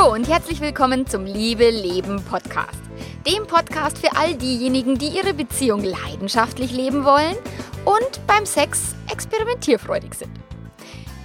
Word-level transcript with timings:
Hallo 0.00 0.14
und 0.14 0.28
herzlich 0.28 0.60
willkommen 0.62 1.06
zum 1.06 1.26
Liebe 1.26 1.68
Leben 1.68 2.24
Podcast. 2.24 2.80
Dem 3.26 3.46
Podcast 3.46 3.98
für 3.98 4.16
all 4.16 4.34
diejenigen, 4.34 4.96
die 4.96 5.08
ihre 5.08 5.34
Beziehung 5.34 5.84
leidenschaftlich 5.84 6.72
leben 6.72 7.04
wollen 7.04 7.36
und 7.84 8.26
beim 8.26 8.46
Sex 8.46 8.94
experimentierfreudig 9.10 10.14
sind. 10.14 10.30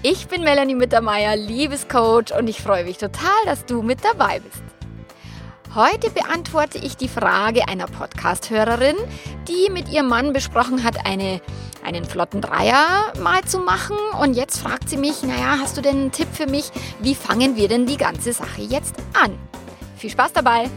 Ich 0.04 0.28
bin 0.28 0.44
Melanie 0.44 0.76
Mittermeier, 0.76 1.38
Liebescoach 1.38 2.38
und 2.38 2.50
ich 2.50 2.62
freue 2.62 2.84
mich 2.84 2.98
total, 2.98 3.46
dass 3.46 3.66
du 3.66 3.82
mit 3.82 4.04
dabei 4.04 4.40
bist. 4.40 4.65
Heute 5.76 6.10
beantworte 6.10 6.78
ich 6.78 6.96
die 6.96 7.10
Frage 7.10 7.68
einer 7.68 7.88
Podcast-Hörerin, 7.88 8.96
die 9.50 9.70
mit 9.70 9.90
ihrem 9.90 10.08
Mann 10.08 10.32
besprochen 10.32 10.86
hat, 10.86 11.06
eine 11.06 11.42
einen 11.84 12.06
flotten 12.06 12.40
Dreier 12.40 13.12
mal 13.22 13.44
zu 13.44 13.60
machen. 13.60 13.98
Und 14.22 14.36
jetzt 14.36 14.60
fragt 14.60 14.88
sie 14.88 14.96
mich, 14.96 15.22
naja, 15.24 15.58
hast 15.60 15.76
du 15.76 15.82
denn 15.82 15.98
einen 15.98 16.12
Tipp 16.14 16.30
für 16.32 16.48
mich? 16.48 16.72
Wie 17.02 17.14
fangen 17.14 17.58
wir 17.58 17.68
denn 17.68 17.86
die 17.86 17.98
ganze 17.98 18.32
Sache 18.32 18.62
jetzt 18.62 18.96
an? 19.22 19.38
Viel 19.98 20.12
Spaß 20.12 20.32
dabei! 20.32 20.70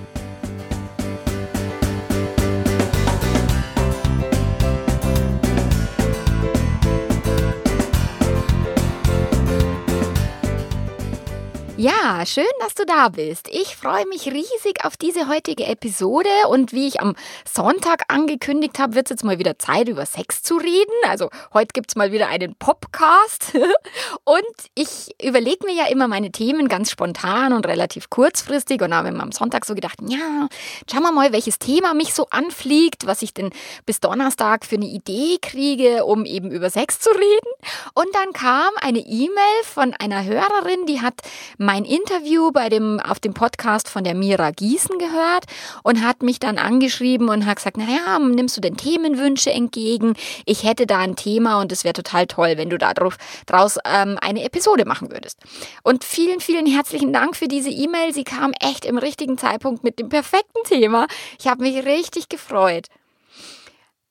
Ja, 11.81 12.27
schön, 12.27 12.43
dass 12.59 12.75
du 12.75 12.85
da 12.85 13.09
bist. 13.09 13.47
Ich 13.53 13.77
freue 13.77 14.05
mich 14.09 14.27
riesig 14.27 14.85
auf 14.85 14.97
diese 14.97 15.29
heutige 15.29 15.65
Episode 15.65 16.29
und 16.49 16.73
wie 16.73 16.89
ich 16.89 17.01
am 17.01 17.15
Sonntag 17.49 18.03
angekündigt 18.09 18.81
habe, 18.81 18.97
wird 18.97 19.07
es 19.07 19.11
jetzt 19.11 19.23
mal 19.23 19.39
wieder 19.39 19.61
Zeit, 19.61 19.89
über 19.89 20.05
Sex 20.05 20.43
zu 20.43 20.57
reden. 20.57 20.93
Also 21.07 21.31
heute 21.55 21.69
gibt 21.75 21.93
es 21.93 21.95
mal 21.95 22.11
wieder 22.11 22.27
einen 22.27 22.57
Popcast 22.57 23.55
und 24.25 24.45
ich 24.75 25.15
überlege 25.25 25.67
mir 25.67 25.73
ja 25.73 25.87
immer 25.87 26.09
meine 26.09 26.33
Themen 26.33 26.67
ganz 26.67 26.91
spontan 26.91 27.53
und 27.53 27.65
relativ 27.65 28.11
kurzfristig 28.11 28.83
und 28.83 28.93
habe 28.93 29.13
mir 29.13 29.23
am 29.23 29.31
Sonntag 29.31 29.65
so 29.65 29.77
gedacht, 29.77 29.99
ja, 30.05 30.49
schauen 30.91 31.03
wir 31.05 31.13
mal, 31.13 31.33
welches 31.33 31.61
Thema 31.61 31.95
mich 31.95 32.13
so 32.13 32.27
anfliegt, 32.31 33.07
was 33.07 33.23
ich 33.23 33.35
denn 33.35 33.51
bis 33.87 34.01
Donnerstag 34.01 34.67
für 34.67 34.75
eine 34.75 34.87
Idee 34.87 35.39
kriege, 35.41 36.05
um 36.05 36.25
eben 36.25 36.51
über 36.51 36.71
Sex 36.71 36.99
zu 36.99 37.11
reden. 37.11 37.53
Und 37.95 38.09
dann 38.15 38.33
kam 38.33 38.71
eine 38.81 38.99
E-Mail 38.99 39.63
von 39.63 39.95
einer 39.95 40.25
Hörerin, 40.25 40.85
die 40.87 41.03
hat 41.03 41.23
mein 41.69 41.85
Interview 41.85 42.51
bei 42.51 42.71
dem, 42.71 42.99
auf 42.99 43.21
dem 43.21 43.35
Podcast 43.35 43.91
von 43.91 44.03
der 44.03 44.15
Mira 44.15 44.53
Gießen 44.53 44.99
gehört 44.99 45.45
und 45.83 46.03
hat 46.03 46.23
mich 46.23 46.41
dann 46.41 46.57
angeschrieben 46.57 47.29
und 47.29 47.45
hat 47.45 47.57
gesagt, 47.57 47.77
naja, 47.77 48.19
nimmst 48.19 48.57
du 48.57 48.63
denn 48.63 48.79
Themenwünsche 48.79 49.53
entgegen? 49.53 50.15
Ich 50.47 50.63
hätte 50.63 50.87
da 50.87 50.97
ein 51.01 51.15
Thema 51.15 51.61
und 51.61 51.71
es 51.71 51.85
wäre 51.85 51.93
total 51.93 52.27
toll, 52.27 52.55
wenn 52.57 52.71
du 52.71 52.79
darauf, 52.79 53.19
daraus 53.45 53.77
ähm, 53.85 54.17
eine 54.23 54.45
Episode 54.45 54.87
machen 54.87 55.13
würdest. 55.13 55.41
Und 55.83 56.05
vielen, 56.05 56.41
vielen 56.41 56.65
herzlichen 56.65 57.13
Dank 57.13 57.37
für 57.37 57.49
diese 57.49 57.69
E-Mail. 57.69 58.15
Sie 58.15 58.25
kam 58.25 58.55
echt 58.61 58.87
im 58.87 58.97
richtigen 58.97 59.37
Zeitpunkt 59.37 59.85
mit 59.85 59.99
dem 59.99 60.09
perfekten 60.09 60.65
Thema. 60.65 61.07
Ich 61.39 61.49
habe 61.49 61.65
mich 61.65 61.85
richtig 61.85 62.31
gefreut. 62.31 62.87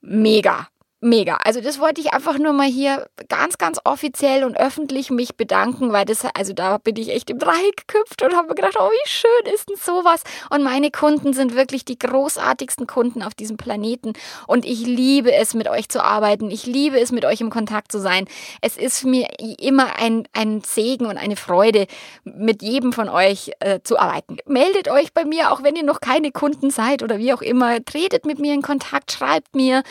Mega 0.00 0.68
mega. 1.00 1.38
Also 1.44 1.60
das 1.60 1.78
wollte 1.78 2.00
ich 2.00 2.12
einfach 2.12 2.38
nur 2.38 2.52
mal 2.52 2.66
hier 2.66 3.08
ganz, 3.28 3.58
ganz 3.58 3.78
offiziell 3.84 4.44
und 4.44 4.56
öffentlich 4.56 5.10
mich 5.10 5.36
bedanken, 5.36 5.92
weil 5.92 6.04
das, 6.04 6.24
also 6.34 6.52
da 6.52 6.78
bin 6.78 6.96
ich 6.96 7.10
echt 7.10 7.30
im 7.30 7.38
Dreieck 7.38 7.86
geküpft 7.86 8.22
und 8.22 8.34
habe 8.34 8.48
mir 8.48 8.54
gedacht, 8.54 8.76
oh, 8.78 8.90
wie 8.90 9.08
schön 9.08 9.54
ist 9.54 9.68
denn 9.68 9.76
sowas. 9.76 10.22
Und 10.50 10.64
meine 10.64 10.90
Kunden 10.90 11.32
sind 11.32 11.54
wirklich 11.54 11.84
die 11.84 11.98
großartigsten 11.98 12.86
Kunden 12.86 13.22
auf 13.22 13.34
diesem 13.34 13.56
Planeten. 13.56 14.14
Und 14.46 14.64
ich 14.64 14.84
liebe 14.84 15.32
es, 15.32 15.54
mit 15.54 15.68
euch 15.68 15.88
zu 15.88 16.02
arbeiten. 16.02 16.50
Ich 16.50 16.66
liebe 16.66 16.98
es, 16.98 17.12
mit 17.12 17.24
euch 17.24 17.40
im 17.40 17.50
Kontakt 17.50 17.92
zu 17.92 18.00
sein. 18.00 18.26
Es 18.60 18.76
ist 18.76 19.04
mir 19.04 19.28
immer 19.38 19.96
ein, 19.98 20.26
ein 20.32 20.62
Segen 20.62 21.06
und 21.06 21.16
eine 21.16 21.36
Freude, 21.36 21.86
mit 22.24 22.62
jedem 22.62 22.92
von 22.92 23.08
euch 23.08 23.52
äh, 23.60 23.80
zu 23.84 23.98
arbeiten. 23.98 24.38
Meldet 24.46 24.88
euch 24.88 25.12
bei 25.12 25.24
mir, 25.24 25.52
auch 25.52 25.62
wenn 25.62 25.76
ihr 25.76 25.84
noch 25.84 26.00
keine 26.00 26.32
Kunden 26.32 26.70
seid 26.70 27.02
oder 27.02 27.18
wie 27.18 27.32
auch 27.32 27.42
immer. 27.42 27.84
Tretet 27.84 28.26
mit 28.26 28.40
mir 28.40 28.52
in 28.52 28.62
Kontakt, 28.62 29.12
schreibt 29.12 29.54
mir 29.54 29.82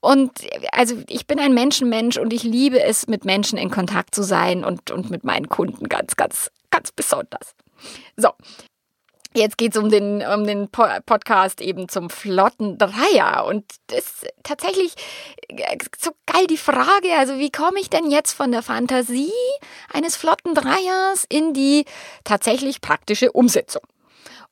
und 0.00 0.49
also 0.72 0.96
ich 1.08 1.26
bin 1.26 1.38
ein 1.38 1.54
Menschenmensch 1.54 2.18
und 2.18 2.32
ich 2.32 2.42
liebe 2.42 2.82
es, 2.82 3.06
mit 3.06 3.24
Menschen 3.24 3.58
in 3.58 3.70
Kontakt 3.70 4.14
zu 4.14 4.22
sein 4.22 4.64
und, 4.64 4.90
und 4.90 5.10
mit 5.10 5.24
meinen 5.24 5.48
Kunden 5.48 5.88
ganz, 5.88 6.16
ganz, 6.16 6.50
ganz 6.70 6.92
besonders. 6.92 7.54
So. 8.16 8.30
Jetzt 9.32 9.58
geht 9.58 9.76
es 9.76 9.80
um 9.80 9.90
den, 9.90 10.26
um 10.26 10.44
den 10.44 10.68
Podcast 10.70 11.60
eben 11.60 11.88
zum 11.88 12.10
flotten 12.10 12.78
Dreier. 12.78 13.44
Und 13.46 13.64
das 13.86 13.98
ist 13.98 14.26
tatsächlich 14.42 14.92
äh, 15.46 15.78
so 15.96 16.10
geil 16.26 16.48
die 16.48 16.56
Frage, 16.56 17.14
also 17.16 17.38
wie 17.38 17.52
komme 17.52 17.78
ich 17.78 17.88
denn 17.88 18.10
jetzt 18.10 18.32
von 18.32 18.50
der 18.50 18.62
Fantasie 18.62 19.30
eines 19.92 20.16
flotten 20.16 20.54
Dreiers 20.54 21.26
in 21.28 21.54
die 21.54 21.84
tatsächlich 22.24 22.80
praktische 22.80 23.30
Umsetzung? 23.30 23.82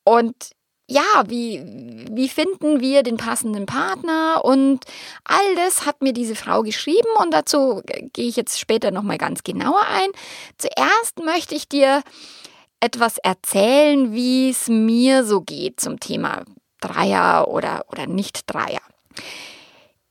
Und 0.04 0.52
ja, 0.90 1.24
wie, 1.26 1.62
wie 2.10 2.28
finden 2.30 2.80
wir 2.80 3.02
den 3.02 3.18
passenden 3.18 3.66
Partner 3.66 4.42
und 4.42 4.84
all 5.24 5.54
das 5.54 5.84
hat 5.84 6.00
mir 6.00 6.14
diese 6.14 6.34
Frau 6.34 6.62
geschrieben 6.62 7.08
und 7.20 7.32
dazu 7.32 7.82
gehe 8.14 8.28
ich 8.28 8.36
jetzt 8.36 8.58
später 8.58 8.90
nochmal 8.90 9.18
ganz 9.18 9.42
genauer 9.42 9.82
ein. 9.86 10.10
Zuerst 10.56 11.18
möchte 11.22 11.54
ich 11.54 11.68
dir 11.68 12.02
etwas 12.80 13.18
erzählen, 13.18 14.14
wie 14.14 14.48
es 14.48 14.68
mir 14.68 15.24
so 15.24 15.42
geht 15.42 15.78
zum 15.78 16.00
Thema 16.00 16.44
Dreier 16.80 17.48
oder, 17.48 17.84
oder 17.90 18.06
nicht 18.06 18.42
Dreier. 18.46 18.80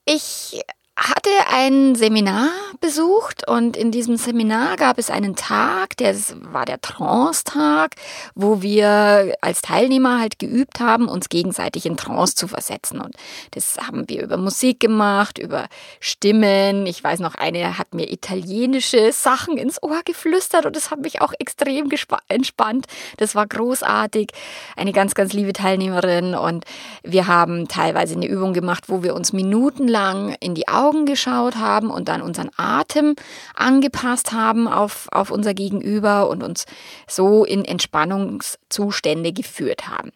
Ich 0.06 0.62
hatte 0.96 1.30
ein 1.50 1.96
Seminar 1.96 2.50
besucht 2.80 3.48
und 3.48 3.78
in 3.78 3.92
diesem 3.92 4.18
Seminar 4.18 4.78
gab 4.78 4.98
es 4.98 5.10
einen 5.10 5.36
Tag, 5.36 5.98
der 5.98 6.16
war 6.52 6.66
der 6.66 6.82
Trance-Tag, 6.82 7.96
wo 8.36 8.62
wir 8.62 9.36
als 9.42 9.62
Teilnehmer 9.62 10.20
halt 10.20 10.40
geübt 10.40 10.80
haben, 10.80 11.08
uns 11.08 11.30
gegenseitig 11.30 11.86
in 11.86 11.98
Trance 11.98 12.36
zu 12.36 12.48
versetzen. 12.48 13.02
Und 13.02 13.16
das 13.52 13.78
haben 13.78 14.08
wir 14.10 14.24
über 14.24 14.38
Musik 14.38 14.80
gemacht, 14.80 15.38
über 15.38 15.68
Stimmen. 16.00 16.86
Ich 16.86 17.04
weiß 17.04 17.20
noch, 17.20 17.36
eine 17.36 17.78
hat 17.78 17.94
mir 17.94 18.12
italienische 18.12 19.12
Sachen 19.12 19.58
ins 19.58 19.82
Ohr 19.82 20.02
geflüstert 20.06 20.66
und 20.66 20.76
das 20.76 20.92
hat 20.92 21.02
mich 21.02 21.22
auch 21.22 21.34
extrem 21.40 21.90
entspannt. 22.28 22.88
Das 23.18 23.36
war 23.36 23.48
großartig. 23.48 24.32
Eine 24.76 24.94
ganz, 24.94 25.16
ganz 25.16 25.34
liebe 25.34 25.54
Teilnehmerin 25.54 26.36
und 26.36 26.66
wir 27.04 27.28
haben 27.28 27.68
teilweise 27.68 28.16
eine 28.16 28.28
Übung 28.28 28.54
gemacht, 28.54 28.86
wo 28.88 29.04
wir 29.04 29.16
uns 29.16 29.34
minutenlang 29.34 30.36
in 30.40 30.56
die 30.56 30.68
Augen 30.68 31.06
geschaut 31.06 31.56
haben 31.56 31.90
und 31.90 32.08
dann 32.08 32.22
unseren 32.22 32.52
Atem 32.68 33.16
angepasst 33.56 34.32
haben 34.34 34.68
auf, 34.68 35.08
auf 35.12 35.32
unser 35.32 35.54
Gegenüber 35.54 36.30
und 36.30 36.44
uns 36.44 36.66
so 37.08 37.46
in 37.46 37.66
Entspannungszustände 37.66 39.32
geführt 39.34 39.88
haben. 39.88 40.12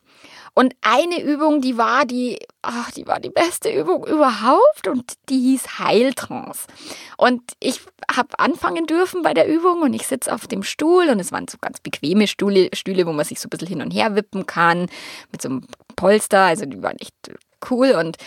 Und 0.54 0.76
eine 0.82 1.22
Übung, 1.22 1.62
die 1.62 1.78
war 1.78 2.06
die, 2.06 2.38
ach, 2.62 2.92
die 2.92 3.08
war 3.08 3.22
die 3.22 3.30
beste 3.30 3.72
Übung 3.72 4.06
überhaupt 4.06 4.88
und 4.88 5.14
die 5.30 5.40
hieß 5.40 5.80
Heiltrance. 5.80 6.68
Und 7.16 7.42
ich 7.62 7.80
habe 8.14 8.38
anfangen 8.38 8.86
dürfen 8.86 9.22
bei 9.22 9.34
der 9.34 9.48
Übung 9.48 9.82
und 9.82 9.94
ich 9.94 10.06
sitze 10.06 10.34
auf 10.34 10.48
dem 10.48 10.64
Stuhl 10.64 11.08
und 11.08 11.22
es 11.22 11.32
waren 11.32 11.48
so 11.48 11.58
ganz 11.62 11.80
bequeme 11.80 12.28
Stühle, 12.28 12.70
Stühle, 12.74 13.08
wo 13.08 13.14
man 13.14 13.26
sich 13.26 13.40
so 13.40 13.48
ein 13.48 13.50
bisschen 13.50 13.70
hin 13.70 13.82
und 13.82 13.92
her 13.92 14.16
wippen 14.16 14.46
kann, 14.46 14.88
mit 15.32 15.42
so 15.42 15.48
einem 15.48 15.68
Polster, 15.96 16.42
also 16.42 16.66
die 16.66 16.84
waren 16.84 16.98
echt 17.00 17.16
cool 17.70 17.92
und 17.92 18.18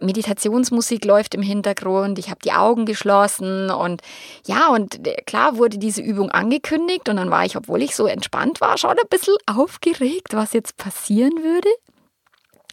Meditationsmusik 0.00 1.04
läuft 1.04 1.34
im 1.34 1.42
Hintergrund, 1.42 2.18
ich 2.18 2.30
habe 2.30 2.40
die 2.44 2.52
Augen 2.52 2.86
geschlossen 2.86 3.70
und 3.70 4.02
ja, 4.46 4.68
und 4.68 5.06
äh, 5.06 5.22
klar 5.22 5.56
wurde 5.56 5.78
diese 5.78 6.02
Übung 6.02 6.30
angekündigt 6.30 7.08
und 7.08 7.16
dann 7.16 7.30
war 7.30 7.44
ich, 7.44 7.56
obwohl 7.56 7.82
ich 7.82 7.94
so 7.94 8.06
entspannt 8.06 8.60
war, 8.60 8.78
schon 8.78 8.90
ein 8.90 9.08
bisschen 9.08 9.36
aufgeregt, 9.46 10.34
was 10.34 10.52
jetzt 10.52 10.76
passieren 10.76 11.32
würde. 11.42 11.68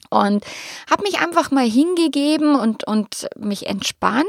Und 0.09 0.43
habe 0.89 1.03
mich 1.03 1.19
einfach 1.21 1.51
mal 1.51 1.65
hingegeben 1.65 2.55
und, 2.55 2.85
und 2.85 3.29
mich 3.37 3.67
entspannt. 3.67 4.25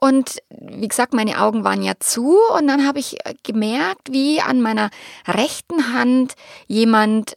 Und 0.00 0.38
wie 0.50 0.88
gesagt, 0.88 1.12
meine 1.12 1.40
Augen 1.40 1.64
waren 1.64 1.82
ja 1.82 1.94
zu 2.00 2.36
und 2.56 2.66
dann 2.66 2.86
habe 2.86 2.98
ich 2.98 3.16
gemerkt, 3.44 4.12
wie 4.12 4.40
an 4.40 4.60
meiner 4.60 4.90
rechten 5.26 5.92
Hand 5.92 6.34
jemand 6.66 7.36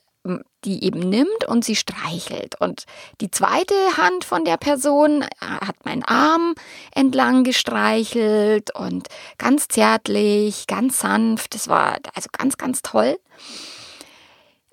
die 0.66 0.84
eben 0.84 1.00
nimmt 1.00 1.48
und 1.48 1.66
sie 1.66 1.76
streichelt. 1.76 2.56
Und 2.60 2.86
die 3.20 3.32
zweite 3.32 3.76
Hand 3.98 4.24
von 4.24 4.46
der 4.46 4.58
Person 4.58 5.26
hat 5.40 5.86
meinen 5.86 6.04
Arm 6.04 6.56
entlang 6.94 7.44
gestreichelt 7.44 8.74
und 8.76 9.08
ganz 9.38 9.68
zärtlich, 9.68 10.68
ganz 10.68 11.00
sanft. 11.00 11.56
Das 11.56 11.68
war 11.68 11.98
also 12.14 12.30
ganz, 12.32 12.58
ganz 12.58 12.82
toll. 12.82 13.18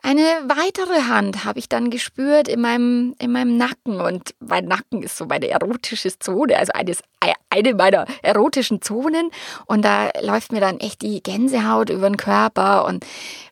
Eine 0.01 0.23
weitere 0.47 1.09
Hand 1.09 1.45
habe 1.45 1.59
ich 1.59 1.69
dann 1.69 1.91
gespürt 1.91 2.47
in 2.47 2.61
meinem, 2.61 3.17
in 3.19 3.33
meinem 3.33 3.57
Nacken. 3.57 4.01
Und 4.01 4.35
mein 4.39 4.67
Nacken 4.67 5.03
ist 5.03 5.17
so 5.17 5.27
meine 5.27 5.49
erotische 5.49 6.17
Zone, 6.19 6.57
also 6.57 6.73
eines, 6.73 7.03
eine 7.51 7.75
meiner 7.75 8.07
erotischen 8.23 8.81
Zonen. 8.81 9.31
Und 9.67 9.85
da 9.85 10.11
läuft 10.23 10.53
mir 10.53 10.61
dann 10.61 10.79
echt 10.79 11.03
die 11.03 11.21
Gänsehaut 11.21 11.91
über 11.91 12.09
den 12.09 12.17
Körper. 12.17 12.85
Und 12.87 13.05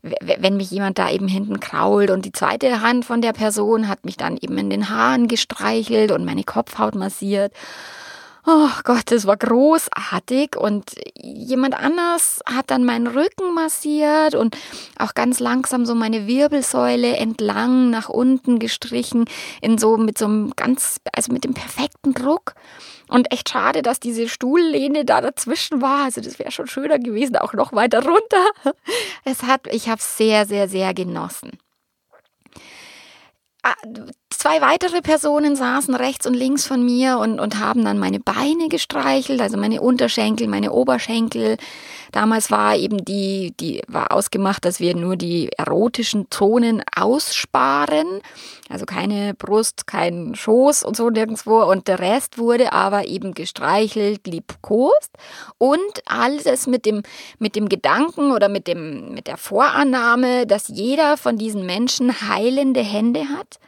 wenn 0.03 0.57
mich 0.57 0.71
jemand 0.71 0.99
da 0.99 1.11
eben 1.11 1.27
hinten 1.27 1.59
krault. 1.59 2.11
Und 2.11 2.25
die 2.25 2.33
zweite 2.33 2.81
Hand 2.81 3.05
von 3.05 3.21
der 3.21 3.33
Person 3.33 3.89
hat 3.89 4.05
mich 4.05 4.17
dann 4.17 4.37
eben 4.37 4.57
in 4.57 4.71
den 4.71 4.89
Haaren 4.89 5.27
gestreichelt 5.27 6.13
und 6.13 6.25
meine 6.25 6.45
Kopfhaut 6.45 6.95
massiert. 6.95 7.53
Oh 8.49 8.71
Gott, 8.85 9.11
das 9.11 9.27
war 9.27 9.37
großartig. 9.37 10.57
Und 10.57 10.93
jemand 11.21 11.75
anders 11.75 12.41
hat 12.47 12.71
dann 12.71 12.85
meinen 12.85 13.09
Rücken 13.09 13.53
massiert 13.55 14.37
und 14.37 14.57
auch 15.01 15.15
ganz 15.15 15.41
langsam 15.41 15.85
so 15.85 15.97
meine 15.97 16.29
Wirbelsäule 16.29 17.17
entlang 17.17 17.91
nach 17.91 18.09
unten 18.09 18.61
gestrichen, 18.61 19.25
in 19.61 19.79
so 19.79 19.97
mit 19.97 20.17
so 20.17 20.27
einem 20.27 20.53
ganz, 20.55 21.01
also 21.13 21.33
mit 21.33 21.43
dem 21.43 21.55
perfekten 21.55 22.15
Druck. 22.15 22.55
Und 23.09 23.33
echt 23.33 23.49
schade, 23.49 23.83
dass 23.83 23.99
diese 23.99 24.29
Stuhllehne 24.29 25.05
da 25.05 25.21
dazwischen 25.21 25.83
war. 25.83 26.05
Also 26.05 26.21
das 26.21 26.39
wäre 26.39 26.53
schon 26.53 26.69
schöner 26.69 27.01
gewesen, 27.01 27.37
auch 27.37 27.53
noch 27.53 27.73
weiter 27.73 28.05
runter. 28.05 28.75
Es 29.25 29.43
hat, 29.43 29.67
ich 29.73 29.89
habe 29.89 30.01
sehr, 30.01 30.47
sehr, 30.47 30.69
sehr 30.69 30.95
genossen. 30.95 31.59
Ah, 33.69 33.75
zwei 34.31 34.61
weitere 34.61 35.03
Personen 35.03 35.57
saßen 35.57 35.97
rechts 35.97 36.25
und 36.25 36.35
links 36.35 36.69
von 36.69 36.85
mir 36.85 37.19
und, 37.19 37.41
und 37.41 37.59
haben 37.59 37.85
dann 37.85 37.99
meine 37.99 38.21
Beine 38.21 38.69
gestreichelt, 38.69 39.41
also 39.41 39.57
meine 39.57 39.81
Unterschenkel, 39.81 40.47
meine 40.47 40.71
Oberschenkel. 40.71 41.57
Damals 42.13 42.53
war 42.53 42.77
eben 42.77 43.05
die, 43.05 43.55
die 43.59 43.83
war 43.89 44.13
ausgemacht, 44.13 44.65
dass 44.65 44.79
wir 44.79 44.95
nur 44.95 45.17
die 45.17 45.51
erotischen 45.59 46.29
Zonen 46.31 46.85
aussparen. 46.95 48.21
Also 48.69 48.85
keine 48.85 49.35
Brust, 49.35 49.87
kein 49.87 50.35
Schoß 50.35 50.83
und 50.83 50.97
so 50.97 51.09
nirgendwo. 51.09 51.63
Und 51.63 51.87
der 51.87 52.01
Rest 52.01 52.39
wurde 52.39 52.73
aber 52.73 53.07
eben 53.07 53.33
gestreichelt, 53.33 54.27
liebkost. 54.27 55.11
Und 55.59 56.03
alles 56.05 56.67
mit 56.67 56.85
dem, 56.85 57.03
mit 57.39 57.55
dem 57.55 57.69
Gedanken 57.69 58.33
oder 58.33 58.49
mit 58.49 58.67
dem, 58.67 59.15
mit 59.15 59.29
der 59.29 59.37
Vorannahme, 59.37 60.47
dass 60.47 60.69
jeder 60.69 61.17
von 61.17 61.39
diesen 61.39 61.65
Menschen 61.65 62.29
heilende 62.29 62.81
Hände 62.81 63.29
hat 63.29 63.59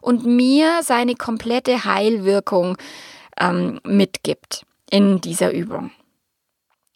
und 0.00 0.26
mir 0.26 0.82
seine 0.82 1.14
komplette 1.14 1.84
Heilwirkung 1.84 2.76
ähm, 3.38 3.80
mitgibt 3.84 4.64
in 4.90 5.20
dieser 5.20 5.52
Übung. 5.52 5.92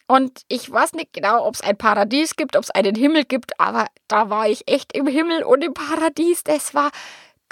Und 0.07 0.41
ich 0.49 0.69
weiß 0.69 0.93
nicht 0.93 1.13
genau, 1.13 1.45
ob 1.47 1.55
es 1.55 1.61
ein 1.61 1.77
Paradies 1.77 2.35
gibt, 2.35 2.57
ob 2.57 2.63
es 2.63 2.71
einen 2.71 2.95
Himmel 2.95 3.23
gibt, 3.23 3.59
aber 3.59 3.87
da 4.07 4.29
war 4.29 4.49
ich 4.49 4.67
echt 4.67 4.95
im 4.95 5.07
Himmel 5.07 5.43
und 5.43 5.63
im 5.63 5.73
Paradies. 5.73 6.43
Das 6.43 6.73
war 6.73 6.91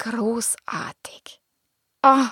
großartig. 0.02 1.40
Oh, 2.04 2.26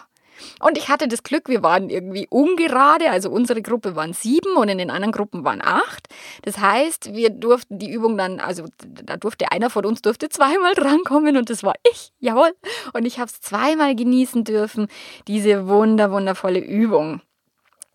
und 0.61 0.79
ich 0.79 0.89
hatte 0.89 1.07
das 1.07 1.23
Glück, 1.23 1.49
wir 1.49 1.63
waren 1.63 1.91
irgendwie 1.91 2.27
ungerade, 2.29 3.11
also 3.11 3.31
unsere 3.31 3.63
Gruppe 3.63 3.95
waren 3.95 4.13
sieben 4.13 4.57
und 4.57 4.69
in 4.69 4.79
den 4.79 4.91
anderen 4.91 5.13
Gruppen 5.13 5.45
waren 5.45 5.63
acht. 5.63 6.09
Das 6.43 6.59
heißt, 6.59 7.15
wir 7.15 7.31
durften 7.31 7.79
die 7.79 7.91
Übung 7.91 8.17
dann, 8.17 8.41
also 8.41 8.65
da 9.05 9.17
durfte 9.17 9.53
einer 9.53 9.71
von 9.71 9.85
uns 9.87 10.03
durfte 10.03 10.29
zweimal 10.29 10.75
drankommen 10.77 11.37
und 11.37 11.51
das 11.51 11.63
war 11.63 11.75
ich, 11.91 12.13
jawohl. 12.19 12.53
Und 12.93 13.05
ich 13.05 13.19
habe 13.19 13.31
es 13.31 13.41
zweimal 13.41 13.95
genießen 13.95 14.45
dürfen, 14.45 14.89
diese 15.29 15.69
wunder, 15.69 16.11
wundervolle 16.11 16.61
Übung. 16.61 17.21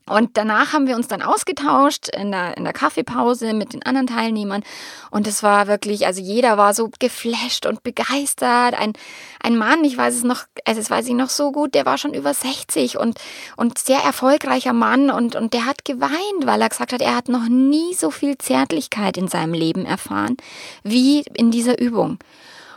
Und 0.07 0.37
danach 0.37 0.73
haben 0.73 0.85
wir 0.85 0.95
uns 0.95 1.07
dann 1.07 1.23
ausgetauscht 1.23 2.09
in 2.09 2.31
der, 2.31 2.57
in 2.57 2.63
der 2.63 2.73
Kaffeepause 2.73 3.53
mit 3.53 3.73
den 3.73 3.81
anderen 3.83 4.05
Teilnehmern. 4.05 4.61
Und 5.09 5.25
es 5.25 5.41
war 5.41 5.65
wirklich, 5.65 6.05
also 6.05 6.21
jeder 6.21 6.57
war 6.57 6.75
so 6.75 6.91
geflasht 6.99 7.65
und 7.65 7.81
begeistert. 7.81 8.75
Ein, 8.75 8.93
ein 9.41 9.57
Mann, 9.57 9.83
ich 9.83 9.97
weiß 9.97 10.13
es 10.13 10.23
noch, 10.23 10.43
also 10.63 10.79
das 10.79 10.91
weiß 10.91 11.07
ich 11.07 11.15
noch 11.15 11.29
so 11.29 11.51
gut, 11.51 11.73
der 11.73 11.87
war 11.87 11.97
schon 11.97 12.13
über 12.13 12.35
60 12.35 12.99
und, 12.99 13.19
und 13.57 13.79
sehr 13.79 13.99
erfolgreicher 13.99 14.73
Mann. 14.73 15.09
Und, 15.09 15.35
und 15.35 15.53
der 15.55 15.65
hat 15.65 15.85
geweint, 15.85 16.45
weil 16.45 16.61
er 16.61 16.69
gesagt 16.69 16.93
hat, 16.93 17.01
er 17.01 17.15
hat 17.15 17.27
noch 17.27 17.49
nie 17.49 17.95
so 17.95 18.11
viel 18.11 18.37
Zärtlichkeit 18.37 19.17
in 19.17 19.27
seinem 19.27 19.55
Leben 19.55 19.85
erfahren 19.85 20.37
wie 20.83 21.23
in 21.33 21.49
dieser 21.49 21.79
Übung. 21.79 22.19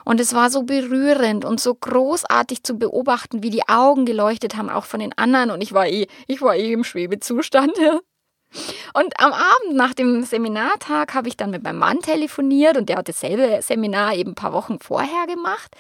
Und 0.09 0.21
es 0.21 0.33
war 0.33 0.49
so 0.49 0.63
berührend 0.63 1.45
und 1.45 1.61
so 1.61 1.75
großartig 1.75 2.63
zu 2.63 2.79
beobachten, 2.79 3.43
wie 3.43 3.51
die 3.51 3.69
Augen 3.69 4.07
geleuchtet 4.07 4.57
haben, 4.57 4.71
auch 4.71 4.87
von 4.87 5.01
den 5.01 5.13
anderen. 5.19 5.51
Und 5.51 5.61
ich 5.61 5.75
war 5.75 5.87
eh, 5.87 6.07
ich 6.27 6.41
war 6.41 6.57
eh 6.57 6.73
im 6.73 6.83
Schwebezustand. 6.83 7.73
Und 8.95 9.21
am 9.21 9.33
Abend 9.33 9.75
nach 9.75 9.95
dem 9.95 10.25
Seminartag 10.25 11.15
habe 11.15 11.29
ich 11.29 11.37
dann 11.37 11.51
mit 11.51 11.63
meinem 11.63 11.79
Mann 11.79 12.01
telefoniert 12.01 12.77
und 12.77 12.89
der 12.89 12.97
hat 12.97 13.09
dasselbe 13.09 13.61
Seminar 13.63 14.15
eben 14.15 14.31
ein 14.31 14.35
paar 14.35 14.53
Wochen 14.53 14.79
vorher 14.81 15.27
gemacht. 15.27 15.75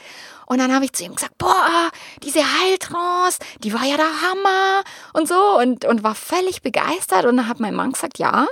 Und 0.46 0.58
dann 0.58 0.74
habe 0.74 0.84
ich 0.84 0.92
zu 0.92 1.04
ihm 1.04 1.14
gesagt, 1.14 1.36
boah, 1.38 1.90
diese 2.22 2.40
Heiltrance, 2.40 3.38
die 3.62 3.72
war 3.72 3.84
ja 3.84 3.96
der 3.96 4.06
Hammer 4.22 4.82
und 5.12 5.28
so 5.28 5.58
und, 5.58 5.84
und 5.84 6.02
war 6.02 6.14
völlig 6.14 6.62
begeistert. 6.62 7.24
Und 7.24 7.38
dann 7.38 7.48
hat 7.48 7.60
mein 7.60 7.74
Mann 7.74 7.92
gesagt, 7.92 8.18
ja, 8.18 8.46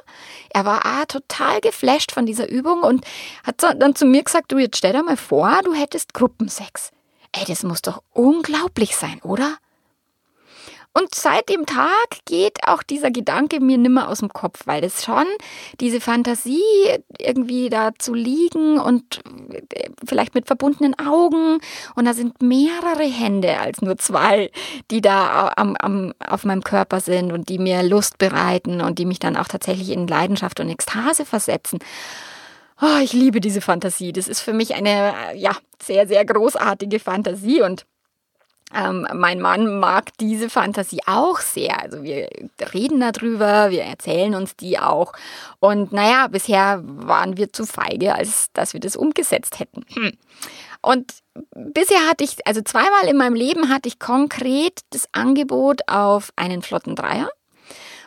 er 0.51 0.65
war 0.65 0.85
ah, 0.85 1.05
total 1.07 1.61
geflasht 1.61 2.13
von 2.13 2.27
dieser 2.27 2.49
Übung 2.49 2.83
und 2.83 3.05
hat 3.45 3.63
dann 3.63 3.95
zu 3.95 4.07
mir 4.07 4.23
gesagt, 4.23 4.53
du 4.53 4.59
jetzt 4.59 4.79
stell 4.79 4.93
dir 4.93 5.03
mal 5.03 5.17
vor, 5.17 5.61
du 5.65 5.73
hättest 5.75 6.15
Gruppensex. 6.15 6.91
Ey, 7.33 7.45
das 7.47 7.63
muss 7.63 7.83
doch 7.83 8.03
unglaublich 8.13 8.97
sein, 8.97 9.21
oder? 9.23 9.59
Und 10.97 11.15
seit 11.15 11.51
dem 11.51 11.67
Tag 11.67 12.25
geht 12.25 12.67
auch 12.67 12.83
dieser 12.83 13.11
Gedanke 13.11 13.61
mir 13.61 13.77
nimmer 13.77 14.09
aus 14.09 14.21
dem 14.21 14.31
Kopf, 14.31 14.63
weil 14.65 14.81
das 14.81 15.05
schon 15.05 15.27
diese 15.79 16.01
Fantasie 16.01 16.63
irgendwie 17.19 17.69
da 17.69 17.91
zu 17.99 18.15
liegen 18.15 18.79
und 18.79 19.21
äh, 19.75 19.91
vielleicht 20.07 20.35
mit 20.35 20.47
verbundenen 20.47 20.99
Augen 20.99 21.59
und 21.97 22.07
da 22.07 22.15
sind 22.15 22.41
mehrere 22.41 23.05
Hände 23.05 23.59
als 23.59 23.83
nur 23.83 23.99
zwei, 23.99 24.51
die 24.91 25.03
da 25.03 25.53
am, 25.57 25.77
am, 25.77 26.15
auf 26.27 26.45
meinem 26.45 26.65
Körper 26.65 27.01
sind 27.01 27.31
und 27.31 27.51
die 27.51 27.59
mir 27.59 27.83
Lust 27.83 28.17
bereiten 28.17 28.81
und 28.81 28.99
die 28.99 29.05
mich 29.05 29.19
dann 29.19 29.37
auch 29.37 29.49
tatsächlich 29.49 29.91
in 29.91 30.07
Leidenschaft 30.07 30.61
und 30.61 30.71
Ekstase 30.71 31.27
versetzen. 31.27 31.79
Oh, 32.81 33.01
ich 33.03 33.13
liebe 33.13 33.41
diese 33.41 33.61
Fantasie. 33.61 34.13
Das 34.13 34.29
ist 34.29 34.41
für 34.41 34.55
mich 34.55 34.75
eine 34.75 35.13
ja 35.35 35.55
sehr 35.83 36.07
sehr 36.07 36.25
großartige 36.25 37.01
Fantasie 37.01 37.61
und 37.61 37.85
ähm, 38.75 39.07
mein 39.15 39.41
Mann 39.41 39.79
mag 39.79 40.11
diese 40.19 40.51
Fantasie 40.51 41.01
auch 41.07 41.39
sehr. 41.39 41.81
Also 41.81 42.03
wir 42.03 42.29
reden 42.75 43.01
darüber, 43.01 43.71
wir 43.71 43.83
erzählen 43.83 44.35
uns 44.35 44.57
die 44.57 44.79
auch. 44.79 45.13
Und 45.61 45.93
naja, 45.93 46.27
bisher 46.27 46.81
waren 46.85 47.37
wir 47.37 47.53
zu 47.53 47.65
feige, 47.65 48.15
als 48.15 48.53
dass 48.53 48.73
wir 48.73 48.81
das 48.81 48.97
umgesetzt 48.97 49.61
hätten. 49.61 49.85
Hm. 49.95 50.13
Und 50.83 51.15
bisher 51.55 52.09
hatte 52.09 52.25
ich, 52.25 52.45
also 52.47 52.61
zweimal 52.63 53.09
in 53.09 53.17
meinem 53.17 53.35
Leben 53.35 53.69
hatte 53.69 53.89
ich 53.89 53.99
konkret 53.99 54.81
das 54.91 55.09
Angebot 55.13 55.83
auf 55.89 56.33
einen 56.37 56.63
flotten 56.63 56.97
Dreier. 56.97 57.31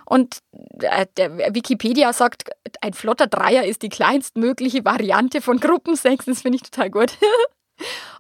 Und 0.06 0.40
äh, 0.80 1.06
der 1.18 1.54
Wikipedia 1.54 2.12
sagt, 2.14 2.44
ein 2.82 2.94
flotter 2.94 3.28
Dreier 3.28 3.64
ist 3.64 3.82
die 3.82 3.90
kleinstmögliche 3.90 4.84
Variante 4.84 5.42
von 5.42 5.60
Gruppensex. 5.60 6.26
Das 6.26 6.42
finde 6.42 6.58
ich 6.58 6.64
total 6.64 6.90
gut. 6.90 7.14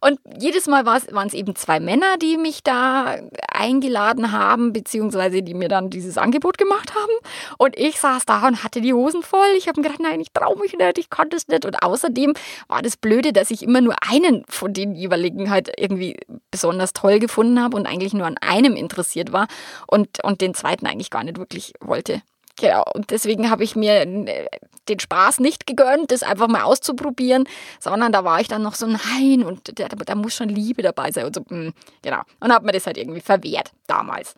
Und 0.01 0.20
jedes 0.39 0.68
Mal 0.68 0.86
waren 0.86 1.28
es 1.28 1.34
eben 1.34 1.56
zwei 1.56 1.80
Männer, 1.80 2.18
die 2.18 2.38
mich 2.38 2.63
da 2.63 3.18
eingeladen 3.51 4.32
haben, 4.32 4.72
beziehungsweise 4.72 5.42
die 5.42 5.54
mir 5.54 5.68
dann 5.68 5.89
dieses 5.89 6.18
Angebot 6.18 6.58
gemacht 6.58 6.94
haben. 6.96 7.12
Und 7.58 7.78
ich 7.78 8.00
saß 8.00 8.25
da 8.25 8.48
und 8.48 8.63
hatte 8.63 8.82
die 8.82 8.94
Hosen 8.94 9.24
voll. 9.24 9.48
Ich 9.58 9.68
habe 9.68 9.82
mir 9.82 9.88
gedacht, 9.88 10.01
nein, 10.01 10.22
ich 10.22 10.32
traue 10.32 10.58
mich 10.60 10.78
nicht, 10.78 10.98
ich 10.98 11.10
kann 11.10 11.30
das 11.30 11.48
nicht. 11.48 11.66
Und 11.66 11.84
außerdem 11.84 12.34
war 12.68 12.82
das 12.82 12.98
Blöde, 12.98 13.34
dass 13.34 13.51
ich 13.51 13.63
immer 13.63 13.82
nur 13.82 13.96
einen 14.10 14.46
von 14.48 14.74
den 14.74 14.96
jeweiligen 14.96 15.50
halt 15.50 15.72
irgendwie 15.78 16.18
besonders 16.51 16.94
toll 16.94 17.20
gefunden 17.20 17.62
habe 17.62 17.75
und 17.75 17.86
eigentlich 17.86 18.13
nur 18.13 18.28
an 18.28 18.38
einem 18.38 18.75
interessiert 18.75 19.34
war 19.34 19.48
und, 19.88 20.24
und 20.24 20.42
den 20.42 20.54
zweiten 20.54 20.88
eigentlich 20.88 21.12
gar 21.12 21.24
nicht 21.24 21.38
wirklich 21.38 21.74
wollte. 21.82 22.22
Genau, 22.60 22.84
und 22.94 23.10
deswegen 23.12 23.50
habe 23.50 23.63
ich 23.63 23.78
mir 23.78 24.01
äh, 24.01 24.48
den 24.89 25.00
Spaß 25.00 25.39
nicht 25.39 25.66
gegönnt, 25.66 26.12
das 26.12 26.24
einfach 26.24 26.50
mal 26.50 26.63
auszuprobieren, 26.63 27.46
sondern 27.80 28.12
da 28.12 28.25
war 28.25 28.42
ich 28.42 28.50
dann 28.50 28.63
noch 28.63 28.75
so, 28.75 28.86
nein, 28.86 29.44
und 29.44 29.80
da, 29.80 29.88
da 29.88 30.16
muss 30.16 30.36
schon 30.36 30.50
Liebe 30.50 30.82
dabei 30.82 31.12
sein 31.12 31.25
und 31.25 31.36
so, 31.36 31.42
mh, 31.42 31.50
hm, 31.50 31.74
genau. 32.01 32.22
Und 32.42 32.51
habe 32.51 32.66
mir 32.66 32.74
das 32.74 32.86
halt 32.86 32.98
irgendwie 32.98 33.22
verwehrt 33.22 33.72
damals. 33.88 34.36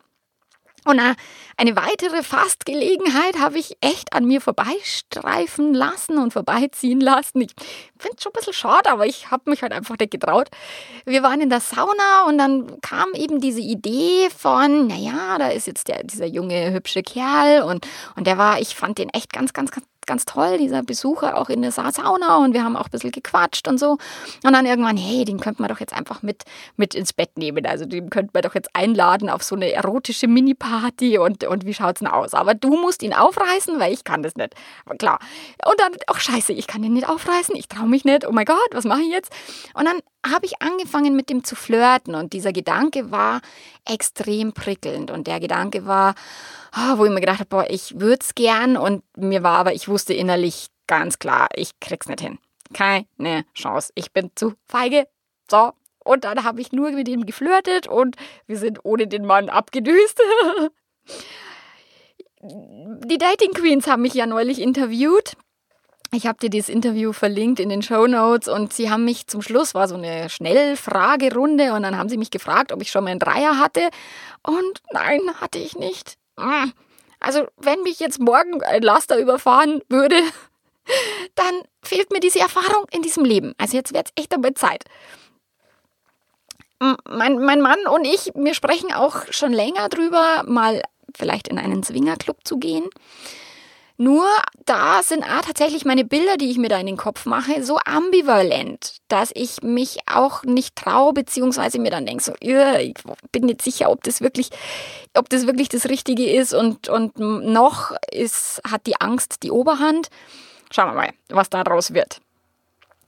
Und 0.84 1.00
eine 1.58 1.76
weitere 1.76 2.24
Fastgelegenheit 2.24 3.38
habe 3.40 3.60
ich 3.60 3.78
echt 3.82 4.14
an 4.14 4.26
mir 4.26 4.42
vorbeistreifen 4.42 5.76
lassen 5.76 6.18
und 6.18 6.34
vorbeiziehen 6.34 7.00
lassen. 7.00 7.42
Ich 7.42 7.52
finde 8.00 8.16
es 8.18 8.24
schon 8.24 8.32
ein 8.32 8.38
bisschen 8.38 8.54
schade, 8.54 8.90
aber 8.90 9.06
ich 9.06 9.30
habe 9.30 9.50
mich 9.50 9.62
halt 9.62 9.74
einfach 9.74 9.96
nicht 10.00 10.12
getraut. 10.12 10.50
Wir 11.06 11.22
waren 11.22 11.40
in 11.40 11.50
der 11.50 11.60
Sauna 11.60 12.26
und 12.28 12.40
dann 12.40 12.82
kam 12.82 13.14
eben 13.14 13.40
diese 13.40 13.62
Idee 13.62 14.30
von, 14.36 14.88
naja, 14.88 15.38
da 15.38 15.50
ist 15.50 15.68
jetzt 15.68 15.88
der, 15.88 16.04
dieser 16.04 16.26
junge, 16.26 16.72
hübsche 16.72 17.04
Kerl 17.04 17.62
und, 17.62 17.88
und 18.16 18.26
der 18.26 18.40
war, 18.40 18.60
ich 18.60 18.76
fand 18.76 18.98
den 18.98 19.10
echt 19.10 19.32
ganz, 19.32 19.54
ganz, 19.54 19.70
ganz 19.70 19.86
ganz 20.12 20.26
toll, 20.26 20.58
dieser 20.58 20.84
Besucher 20.84 21.38
auch 21.38 21.48
in 21.48 21.62
der 21.62 21.72
Sauna 21.72 22.40
und 22.44 22.54
wir 22.54 22.66
haben 22.66 22.76
auch 22.76 22.88
ein 22.88 22.92
bisschen 22.92 23.12
gequatscht 23.12 23.70
und 23.70 23.78
so. 23.78 23.92
Und 24.44 24.52
dann 24.52 24.66
irgendwann, 24.66 24.98
hey, 24.98 25.24
den 25.24 25.40
könnte 25.40 25.62
man 25.62 25.70
doch 25.70 25.80
jetzt 25.80 25.94
einfach 25.94 26.22
mit, 26.22 26.44
mit 26.76 26.96
ins 26.96 27.14
Bett 27.14 27.38
nehmen. 27.38 27.66
Also 27.66 27.86
den 27.86 28.10
könnte 28.10 28.32
man 28.34 28.44
doch 28.44 28.54
jetzt 28.54 28.70
einladen 28.74 29.30
auf 29.30 29.42
so 29.42 29.56
eine 29.56 29.72
erotische 29.72 30.28
Mini-Party 30.28 31.18
und, 31.18 31.46
und 31.46 31.66
wie 31.66 31.74
schaut's 31.74 32.00
denn 32.00 32.10
aus? 32.10 32.34
Aber 32.34 32.56
du 32.56 32.76
musst 32.76 33.04
ihn 33.04 33.14
aufreißen, 33.14 33.80
weil 33.80 33.94
ich 33.94 34.04
kann 34.04 34.22
das 34.22 34.36
nicht. 34.36 34.54
Aber 34.86 34.98
klar. 34.98 35.20
Und 35.66 35.80
dann, 35.80 35.94
ach 36.08 36.20
scheiße, 36.20 36.52
ich 36.52 36.68
kann 36.68 36.82
den 36.82 36.92
nicht 36.92 37.08
aufreißen, 37.08 37.56
ich 37.56 37.70
traue 37.70 37.88
mich 37.88 38.04
nicht. 38.04 38.28
Oh 38.28 38.34
mein 38.34 38.46
Gott, 38.46 38.58
was 38.74 38.84
mache 38.84 39.04
ich 39.04 39.12
jetzt? 39.12 39.32
Und 39.76 39.86
dann 39.86 40.02
habe 40.26 40.46
ich 40.46 40.62
angefangen 40.62 41.16
mit 41.16 41.30
dem 41.30 41.44
zu 41.44 41.56
flirten 41.56 42.16
und 42.16 42.34
dieser 42.34 42.54
Gedanke 42.54 43.12
war 43.12 43.42
extrem 43.86 44.54
prickelnd 44.54 45.10
und 45.12 45.28
der 45.28 45.40
Gedanke 45.40 45.86
war, 45.86 46.16
oh, 46.76 46.98
wo 46.98 47.06
ich 47.06 47.12
mir 47.12 47.20
gedacht 47.22 47.40
habe, 47.40 47.50
boah, 47.50 47.66
ich 47.70 48.00
würde 48.00 48.20
es 48.22 48.36
gern 48.36 48.78
und 48.78 49.04
mir 49.18 49.44
war 49.44 49.58
aber, 49.58 49.74
ich 49.74 49.88
wusste 49.88 50.14
innerlich 50.14 50.68
ganz 50.88 51.20
klar, 51.20 51.50
ich 51.56 51.80
krieg's 51.80 52.08
nicht 52.08 52.22
hin. 52.22 52.38
Keine 52.74 53.46
Chance. 53.54 53.92
Ich 53.96 54.12
bin 54.12 54.32
zu 54.36 54.54
feige. 54.66 55.08
So. 55.50 55.74
Und 56.04 56.24
dann 56.24 56.44
habe 56.44 56.62
ich 56.62 56.72
nur 56.72 56.92
mit 56.92 57.08
ihm 57.08 57.26
geflirtet 57.26 57.88
und 57.88 58.16
wir 58.48 58.58
sind 58.58 58.80
ohne 58.84 59.08
den 59.08 59.26
Mann 59.26 59.50
abgedüst. 59.50 60.20
Die 62.42 63.18
Dating 63.18 63.54
Queens 63.54 63.88
haben 63.88 64.02
mich 64.02 64.16
ja 64.16 64.26
neulich 64.26 64.60
interviewt 64.60 65.36
ich 66.14 66.28
habe 66.28 66.38
dir 66.40 66.50
dieses 66.50 66.68
Interview 66.68 67.14
verlinkt 67.14 67.60
in 67.60 67.70
den 67.70 67.82
Show 67.82 68.06
Notes 68.06 68.50
und 68.50 68.74
sie 68.74 68.90
haben 68.90 69.06
mich 69.06 69.28
zum 69.28 69.42
Schluss, 69.42 69.74
war 69.74 69.88
so 69.88 69.96
eine 69.96 70.30
Schnellfragerunde 70.30 71.74
und 71.74 71.84
dann 71.84 71.98
haben 71.98 72.10
sie 72.10 72.18
mich 72.18 72.32
gefragt, 72.32 72.74
ob 72.74 72.82
ich 72.82 72.92
schon 72.92 73.06
mal 73.06 73.12
einen 73.12 73.20
Dreier 73.20 73.58
hatte. 73.58 73.90
Und 74.44 74.82
nein, 74.92 75.22
hatte 75.40 75.58
ich 75.58 75.78
nicht. 75.78 76.18
Mm. 76.38 76.72
Also, 77.22 77.48
wenn 77.58 77.82
mich 77.84 78.00
jetzt 78.00 78.20
morgen 78.20 78.62
ein 78.64 78.82
Laster 78.82 79.18
überfahren 79.20 79.82
würde, 79.88 80.18
dann 81.36 81.62
fehlt 81.82 82.12
mir 82.12 82.20
diese 82.20 82.40
Erfahrung 82.40 82.86
in 82.92 83.04
diesem 83.04 83.24
Leben. 83.24 83.54
Also, 83.58 83.78
jetzt 83.78 83.94
wird 83.94 84.08
es 84.08 84.22
echt 84.22 84.34
einmal 84.34 84.54
Zeit. 84.56 84.84
Mein, 86.80 87.38
mein 87.38 87.62
Mann 87.62 87.86
und 87.86 88.06
ich, 88.06 88.32
wir 88.34 88.56
sprechen 88.56 88.92
auch 88.92 89.32
schon 89.32 89.54
länger 89.54 89.88
drüber, 89.88 90.44
mal 90.48 90.82
vielleicht 91.16 91.48
in 91.48 91.60
einen 91.60 91.84
Swingerclub 91.84 92.40
zu 92.44 92.58
gehen. 92.58 92.90
Nur 94.02 94.26
da 94.66 95.04
sind 95.04 95.24
auch 95.24 95.42
tatsächlich 95.42 95.86
meine 95.86 96.04
Bilder, 96.04 96.36
die 96.36 96.50
ich 96.50 96.58
mir 96.58 96.70
da 96.70 96.80
in 96.80 96.88
den 96.88 96.98
Kopf 96.98 97.28
mache, 97.28 97.64
so 97.64 97.78
ambivalent, 97.86 98.98
dass 99.10 99.30
ich 99.36 99.62
mich 99.62 100.00
auch 100.12 100.42
nicht 100.42 100.76
traue, 100.76 101.14
beziehungsweise 101.14 101.78
mir 101.78 101.92
dann 101.92 102.08
denke, 102.08 102.24
so, 102.24 102.34
ich 102.42 102.96
bin 103.32 103.46
nicht 103.46 103.62
sicher, 103.62 103.92
ob 103.92 104.04
das 104.04 104.22
wirklich, 104.22 104.50
ob 105.16 105.30
das 105.30 105.46
wirklich 105.46 105.70
das 105.70 105.88
Richtige 105.88 106.32
ist 106.32 106.52
und, 106.52 106.90
und 106.90 107.20
noch 107.20 107.92
ist, 108.12 108.60
hat 108.68 108.88
die 108.88 109.00
Angst 109.00 109.44
die 109.44 109.52
Oberhand. 109.52 110.10
Schauen 110.72 110.96
wir 110.96 110.96
mal, 110.96 111.10
was 111.30 111.52
daraus 111.52 111.94
wird. 111.94 112.22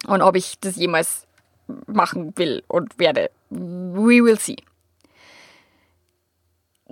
Und 0.06 0.22
ob 0.22 0.36
ich 0.36 0.60
das 0.60 0.76
jemals 0.76 1.26
machen 1.88 2.34
will 2.36 2.64
und 2.68 3.00
werde. 3.00 3.32
We 3.50 4.24
will 4.24 4.38
see. 4.40 4.58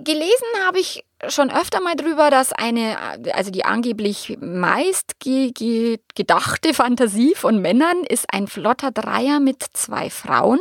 Gelesen 0.04 0.46
habe 0.66 0.80
ich 0.80 1.04
schon 1.28 1.50
öfter 1.50 1.80
mal 1.80 1.94
drüber, 1.94 2.30
dass 2.30 2.52
eine, 2.52 2.96
also 3.34 3.50
die 3.50 3.64
angeblich 3.64 4.36
meist 4.40 5.20
ge 5.20 5.52
ge 5.52 5.98
gedachte 6.14 6.74
Fantasie 6.74 7.34
von 7.36 7.60
Männern 7.60 8.02
ist 8.08 8.26
ein 8.32 8.48
flotter 8.48 8.90
Dreier 8.90 9.38
mit 9.38 9.62
zwei 9.72 10.10
Frauen. 10.10 10.58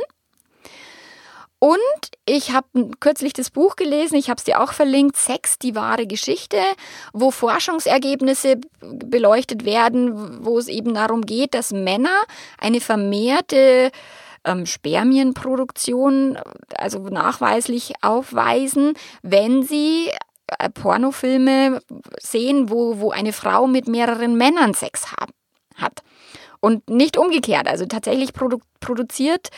Und 1.63 1.77
ich 2.25 2.53
habe 2.53 2.89
kürzlich 2.99 3.33
das 3.33 3.51
Buch 3.51 3.75
gelesen, 3.75 4.15
ich 4.15 4.31
habe 4.31 4.39
es 4.39 4.43
dir 4.43 4.61
auch 4.61 4.73
verlinkt, 4.73 5.15
Sex, 5.15 5.59
die 5.59 5.75
wahre 5.75 6.07
Geschichte, 6.07 6.57
wo 7.13 7.29
Forschungsergebnisse 7.29 8.55
beleuchtet 8.81 9.63
werden, 9.63 10.43
wo 10.43 10.57
es 10.57 10.67
eben 10.67 10.95
darum 10.95 11.21
geht, 11.21 11.53
dass 11.53 11.71
Männer 11.71 12.19
eine 12.57 12.81
vermehrte 12.81 13.91
ähm, 14.45 14.65
Spermienproduktion, 14.65 16.37
also 16.75 16.99
nachweislich 16.99 17.93
aufweisen, 18.01 18.93
wenn 19.21 19.63
sie 19.63 20.09
äh, 20.47 20.69
Pornofilme 20.69 21.81
sehen, 22.19 22.69
wo, 22.69 22.99
wo 22.99 23.11
eine 23.11 23.33
Frau 23.33 23.67
mit 23.67 23.87
mehreren 23.87 24.35
Männern 24.35 24.73
Sex 24.73 25.11
haben, 25.11 25.33
hat. 25.75 26.03
Und 26.61 26.89
nicht 26.89 27.17
umgekehrt. 27.17 27.67
Also 27.67 27.85
tatsächlich 27.85 28.33
produ 28.33 28.59
produziert 28.79 29.49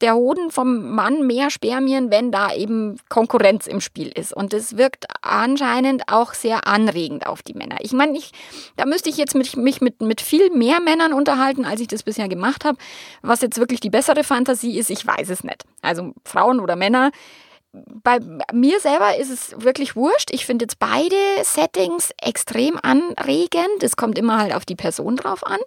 der 0.00 0.14
Hoden 0.14 0.50
vom 0.50 0.90
Mann 0.94 1.26
mehr 1.26 1.50
Spermien, 1.50 2.10
wenn 2.10 2.30
da 2.30 2.54
eben 2.54 2.98
Konkurrenz 3.08 3.66
im 3.66 3.80
Spiel 3.80 4.08
ist. 4.08 4.32
Und 4.32 4.52
das 4.52 4.76
wirkt 4.76 5.06
anscheinend 5.22 6.04
auch 6.08 6.34
sehr 6.34 6.66
anregend 6.66 7.26
auf 7.26 7.42
die 7.42 7.54
Männer. 7.54 7.78
Ich 7.80 7.92
meine, 7.92 8.16
ich, 8.16 8.30
da 8.76 8.86
müsste 8.86 9.10
ich 9.10 9.16
jetzt 9.16 9.34
mit, 9.34 9.56
mich 9.56 9.80
mit, 9.80 10.00
mit 10.00 10.20
viel 10.20 10.50
mehr 10.50 10.80
Männern 10.80 11.12
unterhalten, 11.12 11.64
als 11.64 11.80
ich 11.80 11.88
das 11.88 12.04
bisher 12.04 12.28
gemacht 12.28 12.64
habe. 12.64 12.78
Was 13.22 13.40
jetzt 13.40 13.58
wirklich 13.58 13.80
die 13.80 13.90
bessere 13.90 14.22
Fantasie 14.22 14.78
ist, 14.78 14.90
ich 14.90 15.04
weiß 15.04 15.30
es 15.30 15.42
nicht. 15.42 15.64
Also 15.82 16.12
Frauen 16.24 16.60
oder 16.60 16.76
Männer 16.76 17.10
bei 17.72 18.18
mir 18.52 18.80
selber 18.80 19.16
ist 19.16 19.30
es 19.30 19.54
wirklich 19.62 19.94
wurscht. 19.94 20.30
Ich 20.32 20.46
finde 20.46 20.64
jetzt 20.64 20.78
beide 20.78 21.16
Settings 21.42 22.12
extrem 22.20 22.78
anregend. 22.82 23.82
Es 23.82 23.96
kommt 23.96 24.18
immer 24.18 24.38
halt 24.38 24.54
auf 24.54 24.64
die 24.64 24.74
Person 24.74 25.16
drauf 25.16 25.46
an. 25.46 25.58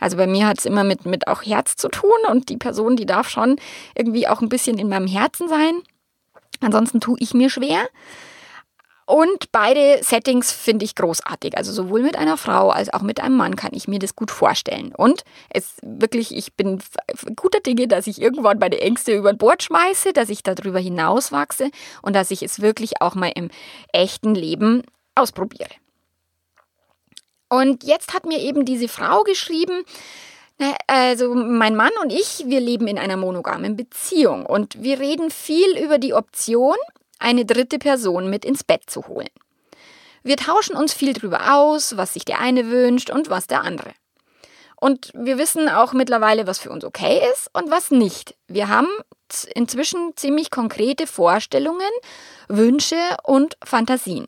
Also 0.00 0.16
bei 0.16 0.26
mir 0.26 0.46
hat 0.46 0.58
es 0.58 0.66
immer 0.66 0.84
mit, 0.84 1.06
mit 1.06 1.28
auch 1.28 1.42
Herz 1.42 1.76
zu 1.76 1.88
tun 1.88 2.10
und 2.30 2.48
die 2.48 2.56
Person, 2.56 2.96
die 2.96 3.06
darf 3.06 3.28
schon 3.28 3.56
irgendwie 3.94 4.28
auch 4.28 4.40
ein 4.40 4.48
bisschen 4.48 4.78
in 4.78 4.88
meinem 4.88 5.06
Herzen 5.06 5.48
sein. 5.48 5.82
Ansonsten 6.60 7.00
tue 7.00 7.18
ich 7.20 7.34
mir 7.34 7.50
schwer. 7.50 7.86
Und 9.06 9.52
beide 9.52 10.02
Settings 10.02 10.50
finde 10.50 10.84
ich 10.84 10.96
großartig. 10.96 11.56
Also 11.56 11.72
sowohl 11.72 12.02
mit 12.02 12.16
einer 12.16 12.36
Frau 12.36 12.70
als 12.70 12.92
auch 12.92 13.02
mit 13.02 13.20
einem 13.20 13.36
Mann 13.36 13.54
kann 13.54 13.70
ich 13.72 13.86
mir 13.86 14.00
das 14.00 14.16
gut 14.16 14.32
vorstellen. 14.32 14.92
Und 14.96 15.22
es 15.48 15.76
wirklich, 15.82 16.34
ich 16.36 16.54
bin 16.54 16.82
guter 17.36 17.60
Dinge, 17.60 17.86
dass 17.86 18.08
ich 18.08 18.20
irgendwann 18.20 18.58
meine 18.58 18.80
Ängste 18.80 19.14
über 19.14 19.32
Bord 19.32 19.62
schmeiße, 19.62 20.12
dass 20.12 20.28
ich 20.28 20.42
darüber 20.42 20.80
hinauswachse 20.80 21.70
und 22.02 22.16
dass 22.16 22.32
ich 22.32 22.42
es 22.42 22.60
wirklich 22.60 23.00
auch 23.00 23.14
mal 23.14 23.30
im 23.32 23.48
echten 23.92 24.34
Leben 24.34 24.82
ausprobiere. 25.14 25.70
Und 27.48 27.84
jetzt 27.84 28.12
hat 28.12 28.26
mir 28.26 28.40
eben 28.40 28.64
diese 28.64 28.88
Frau 28.88 29.22
geschrieben, 29.22 29.84
also 30.88 31.34
mein 31.34 31.76
Mann 31.76 31.92
und 32.02 32.12
ich, 32.12 32.44
wir 32.46 32.60
leben 32.60 32.88
in 32.88 32.98
einer 32.98 33.16
monogamen 33.16 33.76
Beziehung 33.76 34.46
und 34.46 34.82
wir 34.82 34.98
reden 34.98 35.30
viel 35.30 35.78
über 35.78 35.98
die 35.98 36.14
Option, 36.14 36.76
eine 37.18 37.44
dritte 37.44 37.78
Person 37.78 38.30
mit 38.30 38.44
ins 38.44 38.64
Bett 38.64 38.88
zu 38.88 39.08
holen. 39.08 39.30
Wir 40.22 40.36
tauschen 40.36 40.76
uns 40.76 40.92
viel 40.92 41.12
darüber 41.12 41.54
aus, 41.54 41.96
was 41.96 42.14
sich 42.14 42.24
der 42.24 42.40
eine 42.40 42.68
wünscht 42.68 43.10
und 43.10 43.30
was 43.30 43.46
der 43.46 43.62
andere. 43.62 43.92
Und 44.78 45.10
wir 45.14 45.38
wissen 45.38 45.68
auch 45.68 45.92
mittlerweile, 45.92 46.46
was 46.46 46.58
für 46.58 46.70
uns 46.70 46.84
okay 46.84 47.22
ist 47.32 47.48
und 47.54 47.70
was 47.70 47.90
nicht. 47.90 48.34
Wir 48.46 48.68
haben 48.68 48.88
inzwischen 49.54 50.16
ziemlich 50.16 50.50
konkrete 50.50 51.06
Vorstellungen, 51.06 51.90
Wünsche 52.48 52.98
und 53.24 53.56
Fantasien. 53.64 54.26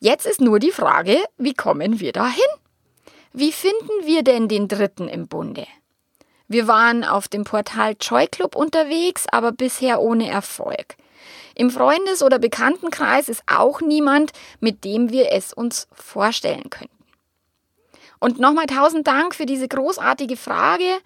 Jetzt 0.00 0.26
ist 0.26 0.40
nur 0.40 0.58
die 0.58 0.72
Frage, 0.72 1.16
wie 1.38 1.54
kommen 1.54 2.00
wir 2.00 2.12
dahin? 2.12 2.42
Wie 3.32 3.52
finden 3.52 4.04
wir 4.04 4.22
denn 4.22 4.48
den 4.48 4.68
Dritten 4.68 5.08
im 5.08 5.28
Bunde? 5.28 5.66
Wir 6.48 6.66
waren 6.66 7.02
auf 7.02 7.28
dem 7.28 7.44
Portal 7.44 7.94
Joy 7.98 8.26
Club 8.26 8.56
unterwegs, 8.56 9.26
aber 9.30 9.52
bisher 9.52 10.02
ohne 10.02 10.28
Erfolg. 10.28 10.96
Im 11.54 11.70
Freundes- 11.70 12.22
oder 12.22 12.38
Bekanntenkreis 12.38 13.28
ist 13.28 13.42
auch 13.46 13.80
niemand, 13.80 14.32
mit 14.60 14.84
dem 14.84 15.10
wir 15.10 15.32
es 15.32 15.52
uns 15.52 15.88
vorstellen 15.92 16.70
könnten. 16.70 16.96
Und 18.20 18.38
nochmal 18.38 18.66
tausend 18.66 19.06
Dank 19.06 19.34
für 19.34 19.46
diese 19.46 19.66
großartige 19.66 20.36
Frage. 20.36 20.98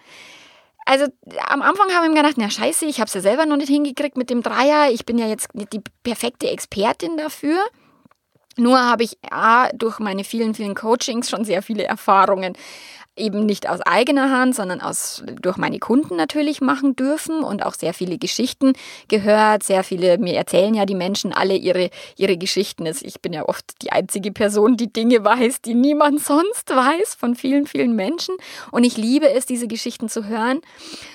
Also 0.84 1.06
am 1.48 1.62
Anfang 1.62 1.92
habe 1.92 2.06
ich 2.06 2.12
mir 2.12 2.22
gedacht, 2.22 2.36
na 2.36 2.48
scheiße, 2.48 2.86
ich 2.86 3.00
habe 3.00 3.08
es 3.08 3.14
ja 3.14 3.20
selber 3.20 3.46
noch 3.46 3.56
nicht 3.56 3.68
hingekriegt 3.68 4.16
mit 4.16 4.30
dem 4.30 4.42
Dreier. 4.42 4.90
Ich 4.92 5.04
bin 5.04 5.18
ja 5.18 5.26
jetzt 5.26 5.54
nicht 5.54 5.72
die 5.72 5.82
perfekte 6.04 6.48
Expertin 6.48 7.16
dafür. 7.16 7.58
Nur 8.56 8.78
habe 8.78 9.02
ich 9.02 9.18
A, 9.30 9.68
durch 9.72 9.98
meine 9.98 10.24
vielen, 10.24 10.54
vielen 10.54 10.74
Coachings 10.74 11.28
schon 11.28 11.44
sehr 11.44 11.62
viele 11.62 11.84
Erfahrungen. 11.84 12.56
Eben 13.16 13.46
nicht 13.46 13.68
aus 13.68 13.80
eigener 13.80 14.30
Hand, 14.30 14.54
sondern 14.54 14.80
aus, 14.80 15.24
durch 15.40 15.56
meine 15.56 15.78
Kunden 15.78 16.16
natürlich 16.16 16.60
machen 16.60 16.96
dürfen 16.96 17.42
und 17.42 17.64
auch 17.64 17.74
sehr 17.74 17.94
viele 17.94 18.18
Geschichten 18.18 18.74
gehört. 19.08 19.62
Sehr 19.62 19.82
viele, 19.84 20.18
mir 20.18 20.34
erzählen 20.34 20.74
ja 20.74 20.86
die 20.86 20.94
Menschen 20.94 21.32
alle 21.32 21.56
ihre, 21.56 21.90
ihre 22.16 22.36
Geschichten. 22.36 22.86
Ich 22.86 23.20
bin 23.20 23.32
ja 23.32 23.48
oft 23.48 23.64
die 23.82 23.90
einzige 23.92 24.32
Person, 24.32 24.76
die 24.76 24.92
Dinge 24.92 25.24
weiß, 25.24 25.62
die 25.62 25.74
niemand 25.74 26.20
sonst 26.20 26.68
weiß 26.70 27.14
von 27.14 27.34
vielen, 27.34 27.66
vielen 27.66 27.96
Menschen. 27.96 28.36
Und 28.70 28.84
ich 28.84 28.96
liebe 28.96 29.30
es, 29.30 29.46
diese 29.46 29.66
Geschichten 29.66 30.08
zu 30.08 30.26
hören. 30.26 30.60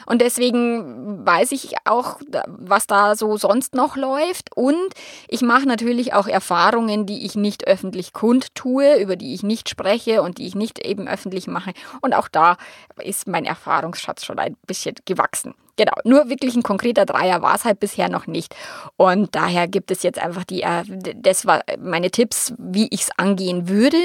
Und 0.05 0.21
deswegen 0.21 1.25
weiß 1.25 1.51
ich 1.51 1.75
auch, 1.85 2.19
was 2.47 2.87
da 2.87 3.15
so 3.15 3.37
sonst 3.37 3.75
noch 3.75 3.95
läuft. 3.95 4.55
Und 4.55 4.89
ich 5.27 5.41
mache 5.41 5.67
natürlich 5.67 6.13
auch 6.13 6.27
Erfahrungen, 6.27 7.05
die 7.05 7.25
ich 7.25 7.35
nicht 7.35 7.67
öffentlich 7.67 8.13
kundtue, 8.13 8.99
über 8.99 9.15
die 9.15 9.33
ich 9.33 9.43
nicht 9.43 9.69
spreche 9.69 10.21
und 10.21 10.39
die 10.39 10.47
ich 10.47 10.55
nicht 10.55 10.79
eben 10.79 11.07
öffentlich 11.07 11.47
mache. 11.47 11.73
Und 12.01 12.13
auch 12.13 12.27
da 12.27 12.57
ist 13.03 13.27
mein 13.27 13.45
Erfahrungsschatz 13.45 14.25
schon 14.25 14.39
ein 14.39 14.55
bisschen 14.65 14.95
gewachsen. 15.05 15.53
Genau, 15.77 15.93
nur 16.03 16.29
wirklich 16.29 16.55
ein 16.55 16.63
konkreter 16.63 17.05
Dreier 17.05 17.41
war 17.41 17.55
es 17.55 17.65
halt 17.65 17.79
bisher 17.79 18.09
noch 18.09 18.27
nicht. 18.27 18.55
Und 18.97 19.33
daher 19.33 19.67
gibt 19.67 19.89
es 19.89 20.03
jetzt 20.03 20.19
einfach 20.19 20.43
die, 20.43 20.61
äh, 20.61 20.83
das 21.15 21.45
war 21.45 21.63
meine 21.79 22.11
Tipps, 22.11 22.53
wie 22.57 22.87
ich 22.91 23.01
es 23.01 23.09
angehen 23.17 23.67
würde, 23.67 23.97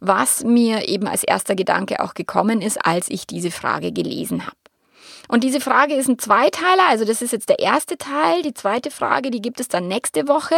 was 0.00 0.44
mir 0.44 0.88
eben 0.88 1.06
als 1.06 1.24
erster 1.24 1.54
Gedanke 1.54 2.00
auch 2.00 2.14
gekommen 2.14 2.62
ist, 2.62 2.84
als 2.84 3.10
ich 3.10 3.26
diese 3.26 3.50
Frage 3.50 3.92
gelesen 3.92 4.46
habe. 4.46 4.56
Und 5.28 5.44
diese 5.44 5.60
Frage 5.60 5.94
ist 5.94 6.08
ein 6.08 6.18
Zweiteiler, 6.18 6.88
also 6.88 7.04
das 7.04 7.22
ist 7.22 7.32
jetzt 7.32 7.48
der 7.48 7.60
erste 7.60 7.96
Teil. 7.96 8.42
Die 8.42 8.54
zweite 8.54 8.90
Frage, 8.90 9.30
die 9.30 9.42
gibt 9.42 9.60
es 9.60 9.68
dann 9.68 9.86
nächste 9.86 10.26
Woche. 10.26 10.56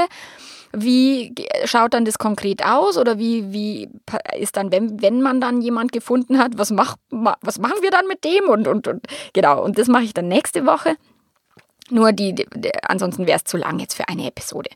Wie 0.74 1.34
schaut 1.64 1.94
dann 1.94 2.04
das 2.04 2.18
konkret 2.18 2.64
aus 2.64 2.96
oder 2.96 3.18
wie, 3.18 3.52
wie 3.52 3.90
ist 4.38 4.56
dann, 4.56 4.72
wenn, 4.72 5.02
wenn 5.02 5.20
man 5.20 5.40
dann 5.40 5.60
jemand 5.60 5.92
gefunden 5.92 6.38
hat, 6.38 6.52
was, 6.56 6.70
mach, 6.70 6.96
was 7.10 7.58
machen 7.58 7.82
wir 7.82 7.90
dann 7.90 8.06
mit 8.06 8.24
dem? 8.24 8.48
Und, 8.48 8.66
und, 8.66 8.88
und 8.88 9.06
genau, 9.32 9.62
und 9.62 9.78
das 9.78 9.88
mache 9.88 10.04
ich 10.04 10.14
dann 10.14 10.28
nächste 10.28 10.66
Woche. 10.66 10.96
Nur 11.90 12.12
die, 12.12 12.34
die 12.34 12.46
ansonsten 12.82 13.26
wäre 13.26 13.36
es 13.36 13.44
zu 13.44 13.56
lang 13.56 13.78
jetzt 13.78 13.94
für 13.94 14.08
eine 14.08 14.26
Episode. 14.26 14.70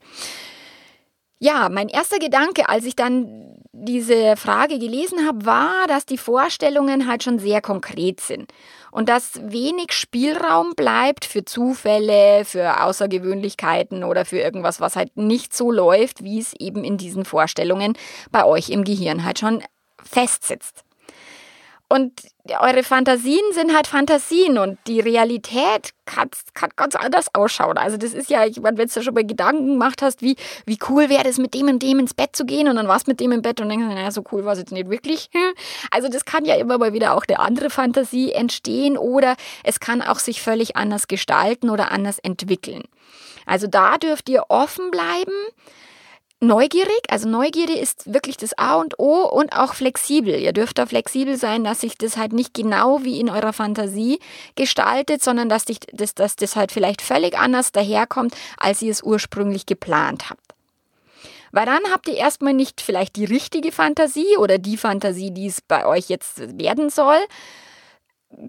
Ja, 1.39 1.69
mein 1.69 1.89
erster 1.89 2.19
Gedanke, 2.19 2.69
als 2.69 2.85
ich 2.85 2.97
dann 2.97 3.57
diese 3.73 4.37
Frage 4.37 4.79
gelesen 4.79 5.27
habe, 5.27 5.45
war, 5.45 5.87
dass 5.87 6.07
die 6.07 6.19
Vorstellungen 6.19 7.07
halt 7.07 7.23
schon 7.23 7.39
sehr 7.39 7.61
konkret 7.61 8.21
sind 8.21 8.53
und 8.97 9.11
dass 9.11 9.39
wenig 9.43 9.93
Spielraum 9.93 10.73
bleibt 10.75 11.27
für 11.27 11.45
Zufälle, 11.45 12.47
für 12.47 12.83
Außergewöhnlichkeiten 12.83 14.03
oder 14.05 14.25
für 14.25 14.39
irgendwas, 14.39 14.81
was 14.81 14.97
halt 14.97 15.19
nicht 15.19 15.55
so 15.55 15.71
läuft, 15.71 16.25
wie 16.25 16.39
es 16.39 16.55
eben 16.55 16.83
in 16.83 16.97
diesen 16.97 17.27
Vorstellungen 17.27 17.93
bei 18.31 18.43
euch 18.47 18.71
im 18.71 18.85
Gehirn 18.85 19.23
halt 19.23 19.39
schon 19.39 19.63
festsitzt. 20.03 20.83
Und 21.91 22.23
eure 22.61 22.83
Fantasien 22.83 23.41
sind 23.53 23.75
halt 23.75 23.87
Fantasien 23.87 24.59
und 24.59 24.79
die 24.87 25.01
Realität 25.01 25.91
kann, 26.05 26.31
kann 26.55 26.71
ganz 26.77 26.95
anders 26.95 27.27
ausschauen. 27.35 27.79
Also 27.79 27.97
das 27.97 28.15
ist 28.15 28.31
ja, 28.31 28.45
ich 28.47 28.61
meine, 28.61 28.79
wenn 28.79 28.89
du 28.89 29.03
schon 29.03 29.15
mal 29.15 29.25
Gedanken 29.25 29.73
gemacht 29.73 30.03
hast, 30.03 30.23
wie, 30.23 30.37
wie 30.65 30.79
cool 30.89 31.09
wäre 31.09 31.29
es, 31.29 31.39
mit 31.39 31.55
dem 31.55 31.69
und 31.69 31.83
dem 31.83 31.99
ins 31.99 32.15
Bett 32.15 32.37
zu 32.37 32.45
gehen 32.45 32.69
und 32.69 32.77
dann 32.77 32.89
warst 32.89 33.09
mit 33.09 33.21
dem 33.21 33.33
im 33.33 33.43
Bett 33.43 33.61
und 33.61 33.69
denkst, 33.69 33.87
naja, 33.87 34.11
so 34.11 34.25
cool 34.33 34.45
war 34.45 34.53
es 34.53 34.59
jetzt 34.59 34.73
nicht 34.73 34.89
wirklich. 34.89 35.31
Also 35.91 36.09
das 36.09 36.25
kann 36.25 36.45
ja 36.45 36.55
immer 36.57 36.79
mal 36.79 36.93
wieder 36.93 37.15
auch 37.15 37.25
eine 37.29 37.39
andere 37.39 37.71
Fantasie 37.71 38.33
entstehen 38.33 38.97
oder 38.97 39.37
es 39.65 39.81
kann 39.81 40.03
auch 40.03 40.19
sich 40.19 40.41
völlig 40.43 40.77
anders 40.77 41.09
gestalten 41.09 41.71
oder 41.71 41.91
anders 41.91 42.19
entwickeln. 42.19 42.85
Also 43.47 43.67
da 43.67 43.97
dürft 43.99 44.29
ihr 44.29 44.45
offen 44.49 44.91
bleiben 44.91 45.33
neugierig. 46.41 47.01
Also 47.09 47.29
Neugierde 47.29 47.75
ist 47.75 48.13
wirklich 48.13 48.37
das 48.37 48.57
A 48.59 48.77
und 48.77 48.99
O 48.99 49.23
und 49.23 49.57
auch 49.57 49.75
flexibel. 49.75 50.39
Ihr 50.39 50.53
dürft 50.53 50.79
da 50.79 50.87
flexibel 50.87 51.37
sein, 51.37 51.65
dass 51.65 51.81
sich 51.81 51.97
das 51.97 52.17
halt 52.17 52.33
nicht 52.33 52.55
genau 52.55 53.03
wie 53.05 53.21
in 53.21 53.31
eurer 53.31 53.53
Fantasie 53.53 54.21
gestaltet, 54.55 55.23
sondern 55.23 55.49
dass, 55.49 55.65
dich, 55.65 55.81
dass, 55.93 56.15
dass 56.15 56.37
das 56.37 56.57
halt 56.57 56.73
vielleicht 56.73 57.03
völlig 57.03 57.39
anders 57.39 57.73
daherkommt, 57.73 58.37
als 58.59 58.83
ihr 58.83 58.91
es 58.91 59.03
ursprünglich 59.03 59.67
geplant 59.67 60.31
habt. 60.31 60.41
Weil 61.53 61.67
dann 61.67 61.91
habt 61.91 62.09
ihr 62.09 62.17
erstmal 62.17 62.53
nicht 62.53 62.81
vielleicht 62.81 63.17
die 63.17 63.25
richtige 63.25 63.73
Fantasie 63.73 64.37
oder 64.37 64.59
die 64.59 64.77
Fantasie, 64.77 65.31
die 65.31 65.47
es 65.47 65.63
bei 65.63 65.87
euch 65.87 66.09
jetzt 66.09 66.59
werden 66.59 66.91
soll, 66.91 67.19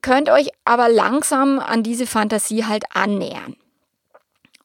könnt 0.02 0.30
euch 0.30 0.50
aber 0.66 0.90
langsam 0.90 1.60
an 1.60 1.84
diese 1.84 2.08
Fantasie 2.08 2.66
halt 2.66 2.84
annähern. 2.94 3.56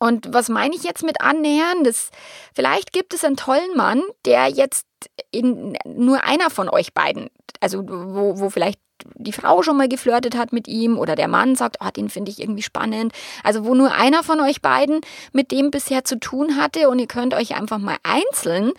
Und 0.03 0.35
was 0.35 0.49
meine 0.49 0.75
ich 0.75 0.83
jetzt 0.83 1.05
mit 1.05 1.21
annähern? 1.21 1.85
Das, 1.85 2.11
vielleicht 2.57 2.93
gibt 2.93 3.15
es 3.15 3.25
einen 3.25 3.37
tollen 3.37 3.77
Mann, 3.77 4.03
der 4.25 4.49
jetzt 4.49 4.85
in, 5.31 5.79
nur 5.87 6.25
einer 6.25 6.51
von 6.51 6.69
euch 6.69 6.93
beiden, 6.93 7.31
also 7.61 7.85
wo, 7.87 8.41
wo 8.41 8.51
vielleicht 8.51 8.81
die 9.15 9.31
Frau 9.31 9.63
schon 9.63 9.77
mal 9.77 9.87
geflirtet 9.87 10.37
hat 10.37 10.53
mit 10.53 10.67
ihm 10.67 10.99
oder 10.99 11.15
der 11.15 11.29
Mann 11.29 11.55
sagt, 11.55 11.77
oh, 11.79 11.91
den 11.91 12.09
finde 12.09 12.33
ich 12.33 12.41
irgendwie 12.41 12.65
spannend. 12.65 13.13
Also 13.45 13.65
wo 13.65 13.77
nur 13.77 13.93
einer 13.93 14.25
von 14.25 14.41
euch 14.41 14.61
beiden 14.61 15.03
mit 15.33 15.53
dem 15.53 15.71
bisher 15.71 16.03
zu 16.03 16.19
tun 16.19 16.57
hatte 16.57 16.89
und 16.89 16.99
ihr 16.99 17.07
könnt 17.07 17.33
euch 17.33 17.55
einfach 17.55 17.79
mal 17.79 17.99
einzeln 18.03 18.73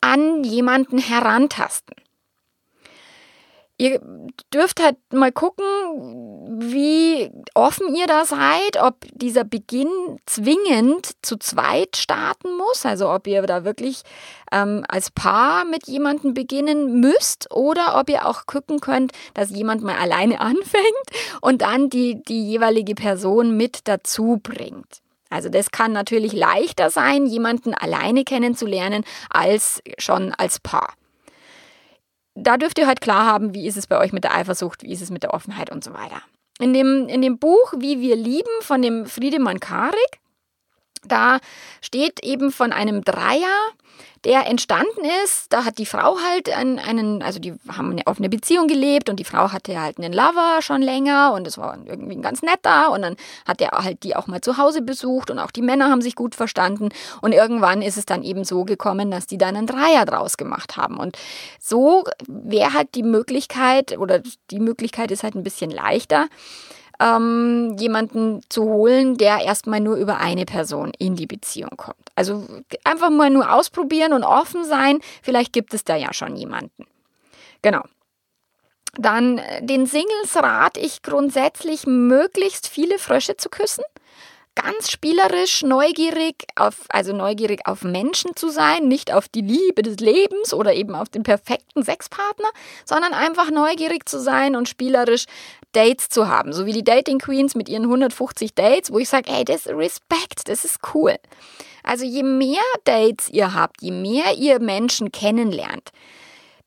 an 0.00 0.44
jemanden 0.44 0.96
herantasten. 0.96 1.94
Ihr 3.76 4.00
dürft 4.52 4.80
halt 4.80 4.96
mal 5.12 5.32
gucken, 5.32 5.64
wie 6.60 7.28
offen 7.54 7.92
ihr 7.92 8.06
da 8.06 8.24
seid, 8.24 8.80
ob 8.80 9.04
dieser 9.12 9.42
Beginn 9.42 9.88
zwingend 10.26 11.10
zu 11.22 11.36
zweit 11.38 11.96
starten 11.96 12.56
muss, 12.56 12.86
also 12.86 13.10
ob 13.10 13.26
ihr 13.26 13.42
da 13.42 13.64
wirklich 13.64 14.02
ähm, 14.52 14.84
als 14.88 15.10
Paar 15.10 15.64
mit 15.64 15.88
jemandem 15.88 16.34
beginnen 16.34 17.00
müsst 17.00 17.50
oder 17.50 17.98
ob 17.98 18.08
ihr 18.10 18.28
auch 18.28 18.46
gucken 18.46 18.78
könnt, 18.78 19.10
dass 19.34 19.50
jemand 19.50 19.82
mal 19.82 19.96
alleine 19.96 20.40
anfängt 20.40 20.84
und 21.40 21.62
dann 21.62 21.90
die, 21.90 22.22
die 22.22 22.48
jeweilige 22.48 22.94
Person 22.94 23.56
mit 23.56 23.88
dazu 23.88 24.38
bringt. 24.40 25.00
Also 25.30 25.48
das 25.48 25.72
kann 25.72 25.90
natürlich 25.90 26.32
leichter 26.32 26.90
sein, 26.90 27.26
jemanden 27.26 27.74
alleine 27.74 28.22
kennenzulernen, 28.22 29.02
als 29.30 29.82
schon 29.98 30.32
als 30.32 30.60
Paar 30.60 30.94
da 32.34 32.56
dürft 32.56 32.78
ihr 32.78 32.86
halt 32.86 33.00
klar 33.00 33.26
haben, 33.26 33.54
wie 33.54 33.66
ist 33.66 33.76
es 33.76 33.86
bei 33.86 33.98
euch 33.98 34.12
mit 34.12 34.24
der 34.24 34.34
Eifersucht, 34.34 34.82
wie 34.82 34.92
ist 34.92 35.02
es 35.02 35.10
mit 35.10 35.22
der 35.22 35.34
Offenheit 35.34 35.70
und 35.70 35.84
so 35.84 35.92
weiter. 35.92 36.20
In 36.60 36.72
dem, 36.72 37.08
in 37.08 37.22
dem 37.22 37.38
Buch 37.38 37.74
Wie 37.78 38.00
wir 38.00 38.16
lieben 38.16 38.50
von 38.60 38.80
dem 38.82 39.06
Friedemann 39.06 39.60
Karik, 39.60 40.20
da 41.06 41.38
steht 41.80 42.24
eben 42.24 42.50
von 42.50 42.72
einem 42.72 43.02
Dreier, 43.02 43.72
der 44.24 44.46
entstanden 44.46 45.04
ist. 45.24 45.52
Da 45.52 45.64
hat 45.64 45.78
die 45.78 45.86
Frau 45.86 46.16
halt 46.26 46.50
einen, 46.50 47.22
also 47.22 47.38
die 47.38 47.54
haben 47.68 47.92
eine 47.92 48.06
offene 48.06 48.28
Beziehung 48.28 48.68
gelebt 48.68 49.08
und 49.08 49.20
die 49.20 49.24
Frau 49.24 49.52
hatte 49.52 49.80
halt 49.80 49.98
einen 49.98 50.12
Lover 50.12 50.60
schon 50.60 50.82
länger 50.82 51.32
und 51.34 51.46
es 51.46 51.58
war 51.58 51.78
irgendwie 51.84 52.16
ein 52.16 52.22
ganz 52.22 52.42
netter 52.42 52.90
und 52.90 53.02
dann 53.02 53.16
hat 53.46 53.60
er 53.60 53.70
halt 53.70 54.02
die 54.02 54.16
auch 54.16 54.26
mal 54.26 54.40
zu 54.40 54.56
Hause 54.56 54.82
besucht 54.82 55.30
und 55.30 55.38
auch 55.38 55.50
die 55.50 55.62
Männer 55.62 55.90
haben 55.90 56.00
sich 56.00 56.14
gut 56.14 56.34
verstanden 56.34 56.88
und 57.20 57.32
irgendwann 57.32 57.82
ist 57.82 57.98
es 57.98 58.06
dann 58.06 58.22
eben 58.22 58.44
so 58.44 58.64
gekommen, 58.64 59.10
dass 59.10 59.26
die 59.26 59.38
dann 59.38 59.56
einen 59.56 59.66
Dreier 59.66 60.06
draus 60.06 60.36
gemacht 60.36 60.76
haben 60.76 60.96
und 60.96 61.18
so 61.60 62.04
wäre 62.26 62.72
halt 62.72 62.94
die 62.94 63.02
Möglichkeit 63.02 63.98
oder 63.98 64.22
die 64.50 64.60
Möglichkeit 64.60 65.10
ist 65.10 65.22
halt 65.22 65.34
ein 65.34 65.44
bisschen 65.44 65.70
leichter 65.70 66.28
ähm, 67.00 67.76
jemanden 67.78 68.40
zu 68.48 68.64
holen, 68.64 69.16
der 69.16 69.40
erstmal 69.40 69.80
nur 69.80 69.96
über 69.96 70.18
eine 70.18 70.44
Person 70.44 70.92
in 70.98 71.16
die 71.16 71.26
Beziehung 71.26 71.76
kommt. 71.76 72.10
Also 72.14 72.46
einfach 72.84 73.10
mal 73.10 73.30
nur 73.30 73.52
ausprobieren 73.52 74.12
und 74.12 74.24
offen 74.24 74.64
sein. 74.64 75.00
Vielleicht 75.22 75.52
gibt 75.52 75.74
es 75.74 75.84
da 75.84 75.96
ja 75.96 76.12
schon 76.12 76.36
jemanden. 76.36 76.86
Genau. 77.62 77.82
Dann 78.96 79.38
äh, 79.38 79.64
den 79.64 79.86
Singles 79.86 80.36
rate 80.36 80.80
ich 80.80 81.02
grundsätzlich, 81.02 81.86
möglichst 81.86 82.68
viele 82.68 82.98
Frösche 82.98 83.36
zu 83.36 83.48
küssen 83.48 83.84
ganz 84.54 84.90
spielerisch, 84.90 85.62
neugierig 85.62 86.44
auf, 86.54 86.84
also 86.88 87.12
neugierig 87.12 87.66
auf 87.66 87.82
Menschen 87.82 88.36
zu 88.36 88.50
sein, 88.50 88.86
nicht 88.88 89.12
auf 89.12 89.28
die 89.28 89.40
Liebe 89.40 89.82
des 89.82 89.96
Lebens 89.96 90.54
oder 90.54 90.74
eben 90.74 90.94
auf 90.94 91.08
den 91.08 91.22
perfekten 91.22 91.82
Sexpartner, 91.82 92.48
sondern 92.84 93.12
einfach 93.12 93.50
neugierig 93.50 94.08
zu 94.08 94.20
sein 94.20 94.56
und 94.56 94.68
spielerisch 94.68 95.24
Dates 95.72 96.08
zu 96.08 96.28
haben, 96.28 96.52
so 96.52 96.66
wie 96.66 96.72
die 96.72 96.84
Dating 96.84 97.18
Queens 97.18 97.54
mit 97.54 97.68
ihren 97.68 97.84
150 97.84 98.54
Dates, 98.54 98.92
wo 98.92 98.98
ich 98.98 99.08
sage, 99.08 99.32
hey, 99.32 99.44
das 99.44 99.66
ist 99.66 99.74
Respekt, 99.74 100.48
das 100.48 100.64
ist 100.64 100.78
cool. 100.94 101.16
Also 101.82 102.04
je 102.04 102.22
mehr 102.22 102.62
Dates 102.84 103.28
ihr 103.28 103.54
habt, 103.54 103.82
je 103.82 103.90
mehr 103.90 104.34
ihr 104.36 104.60
Menschen 104.60 105.10
kennenlernt, 105.10 105.90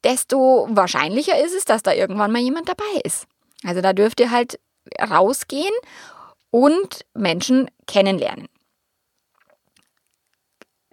desto 0.03 0.67
wahrscheinlicher 0.69 1.39
ist 1.43 1.55
es, 1.55 1.65
dass 1.65 1.83
da 1.83 1.93
irgendwann 1.93 2.31
mal 2.31 2.41
jemand 2.41 2.69
dabei 2.69 3.01
ist. 3.03 3.27
Also 3.63 3.81
da 3.81 3.93
dürft 3.93 4.19
ihr 4.19 4.29
halt 4.29 4.59
rausgehen 5.01 5.73
und 6.51 7.05
Menschen 7.13 7.69
kennenlernen. 7.85 8.47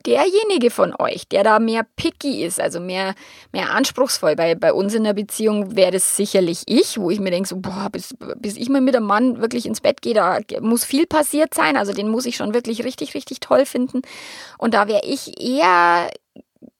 Derjenige 0.07 0.69
von 0.71 0.95
euch, 0.99 1.29
der 1.29 1.45
da 1.45 1.59
mehr 1.59 1.87
picky 1.97 2.45
ist, 2.45 2.61
also 2.61 2.79
mehr, 2.79 3.15
mehr 3.53 3.71
anspruchsvoll, 3.71 4.37
bei, 4.37 4.55
bei 4.55 4.71
uns 4.71 4.93
in 4.93 5.05
der 5.05 5.15
Beziehung 5.15 5.77
wäre 5.77 5.93
das 5.93 6.15
sicherlich 6.15 6.65
ich, 6.67 6.99
wo 6.99 7.11
ich 7.11 7.21
mir 7.21 7.31
denke, 7.31 7.49
so, 7.49 7.57
boah, 7.57 7.89
bis, 7.91 8.15
bis 8.37 8.57
ich 8.59 8.69
mal 8.69 8.83
mit 8.83 8.95
einem 8.95 9.07
Mann 9.07 9.41
wirklich 9.41 9.65
ins 9.65 9.81
Bett 9.81 10.03
gehe, 10.03 10.13
da 10.13 10.41
muss 10.61 10.85
viel 10.85 11.07
passiert 11.07 11.55
sein, 11.55 11.79
also 11.79 11.95
den 11.95 12.09
muss 12.11 12.27
ich 12.27 12.37
schon 12.37 12.53
wirklich 12.53 12.85
richtig, 12.85 13.15
richtig 13.15 13.41
toll 13.41 13.65
finden. 13.65 14.03
Und 14.59 14.75
da 14.75 14.89
wäre 14.89 15.07
ich 15.07 15.41
eher 15.41 16.11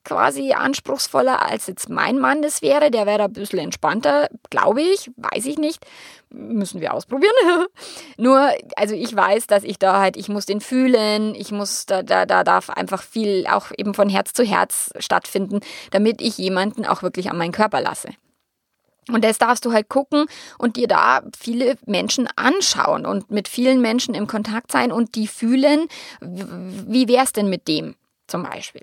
quasi 0.05 0.53
anspruchsvoller, 0.53 1.41
als 1.41 1.67
jetzt 1.67 1.89
mein 1.89 2.19
Mann 2.19 2.41
das 2.41 2.61
wäre. 2.61 2.91
Der 2.91 3.05
wäre 3.05 3.23
ein 3.23 3.33
bisschen 3.33 3.59
entspannter, 3.59 4.29
glaube 4.49 4.81
ich, 4.81 5.11
weiß 5.17 5.45
ich 5.47 5.57
nicht. 5.57 5.85
Müssen 6.29 6.79
wir 6.79 6.93
ausprobieren. 6.93 7.33
Nur, 8.17 8.51
also 8.75 8.95
ich 8.95 9.13
weiß, 9.13 9.47
dass 9.47 9.63
ich 9.63 9.77
da 9.79 9.99
halt, 9.99 10.15
ich 10.15 10.29
muss 10.29 10.45
den 10.45 10.61
fühlen, 10.61 11.35
ich 11.35 11.51
muss, 11.51 11.85
da, 11.85 12.03
da, 12.03 12.25
da 12.25 12.43
darf 12.43 12.69
einfach 12.69 13.01
viel 13.03 13.45
auch 13.47 13.71
eben 13.77 13.93
von 13.93 14.07
Herz 14.07 14.33
zu 14.33 14.43
Herz 14.43 14.91
stattfinden, 14.99 15.59
damit 15.91 16.21
ich 16.21 16.37
jemanden 16.37 16.85
auch 16.85 17.03
wirklich 17.03 17.29
an 17.29 17.37
meinen 17.37 17.51
Körper 17.51 17.81
lasse. 17.81 18.09
Und 19.11 19.23
das 19.23 19.37
darfst 19.37 19.65
du 19.65 19.71
halt 19.71 19.87
gucken 19.87 20.25
und 20.57 20.77
dir 20.77 20.87
da 20.87 21.21
viele 21.37 21.77
Menschen 21.85 22.27
anschauen 22.35 23.05
und 23.05 23.29
mit 23.29 23.47
vielen 23.47 23.81
Menschen 23.81 24.15
im 24.15 24.25
Kontakt 24.25 24.71
sein 24.71 24.91
und 24.91 25.15
die 25.15 25.27
fühlen, 25.27 25.87
wie 26.21 27.07
wär's 27.07 27.31
denn 27.31 27.49
mit 27.49 27.67
dem 27.67 27.95
zum 28.27 28.43
Beispiel. 28.43 28.81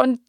Und 0.00 0.20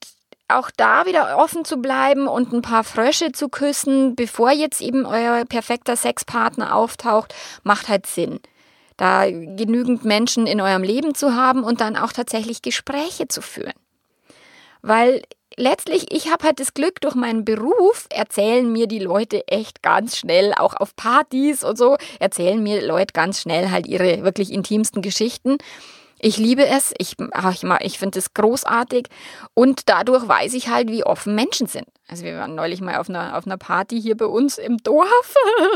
auch 0.50 0.70
da 0.76 1.06
wieder 1.06 1.38
offen 1.38 1.64
zu 1.64 1.78
bleiben 1.78 2.28
und 2.28 2.52
ein 2.52 2.62
paar 2.62 2.84
Frösche 2.84 3.32
zu 3.32 3.48
küssen, 3.48 4.16
bevor 4.16 4.52
jetzt 4.52 4.82
eben 4.82 5.06
euer 5.06 5.46
perfekter 5.46 5.96
Sexpartner 5.96 6.76
auftaucht, 6.76 7.34
macht 7.64 7.88
halt 7.88 8.06
Sinn. 8.06 8.42
Da 8.98 9.30
genügend 9.30 10.04
Menschen 10.04 10.48
in 10.48 10.60
eurem 10.60 10.84
Leben 10.84 11.16
zu 11.16 11.36
haben 11.36 11.64
und 11.64 11.80
dann 11.80 11.96
auch 11.96 12.12
tatsächlich 12.12 12.62
Gespräche 12.62 13.30
zu 13.30 13.42
führen. 13.42 13.74
Weil 14.82 15.22
letztlich, 15.56 16.14
ich 16.14 16.30
habe 16.30 16.46
halt 16.46 16.60
das 16.60 16.74
Glück, 16.74 17.00
durch 17.00 17.16
meinen 17.16 17.46
Beruf 17.46 18.08
erzählen 18.10 18.70
mir 18.70 18.88
die 18.88 19.00
Leute 19.00 19.48
echt 19.48 19.82
ganz 19.82 20.18
schnell, 20.18 20.54
auch 20.54 20.74
auf 20.76 20.96
Partys 20.96 21.64
und 21.64 21.78
so, 21.78 21.96
erzählen 22.20 22.62
mir 22.62 22.86
Leute 22.86 23.14
ganz 23.14 23.40
schnell 23.40 23.72
halt 23.72 23.88
ihre 23.88 24.24
wirklich 24.24 24.52
intimsten 24.52 25.02
Geschichten. 25.02 25.58
Ich 26.24 26.38
liebe 26.38 26.68
es, 26.68 26.94
ich, 27.00 27.16
ich, 27.20 27.64
ich 27.80 28.00
finde 28.00 28.20
es 28.20 28.34
großartig 28.36 29.08
und 29.56 29.90
dadurch 29.90 30.28
weiß 30.28 30.54
ich 30.54 30.70
halt, 30.70 30.90
wie 30.90 31.04
offen 31.04 31.34
Menschen 31.34 31.66
sind. 31.66 31.88
Also 32.08 32.26
wir 32.26 32.38
waren 32.38 32.54
neulich 32.54 32.80
mal 32.80 32.98
auf 32.98 33.10
einer, 33.10 33.38
auf 33.38 33.48
einer 33.48 33.58
Party 33.58 34.00
hier 34.00 34.16
bei 34.16 34.26
uns 34.26 34.60
im 34.60 34.78
Dorf 34.78 35.34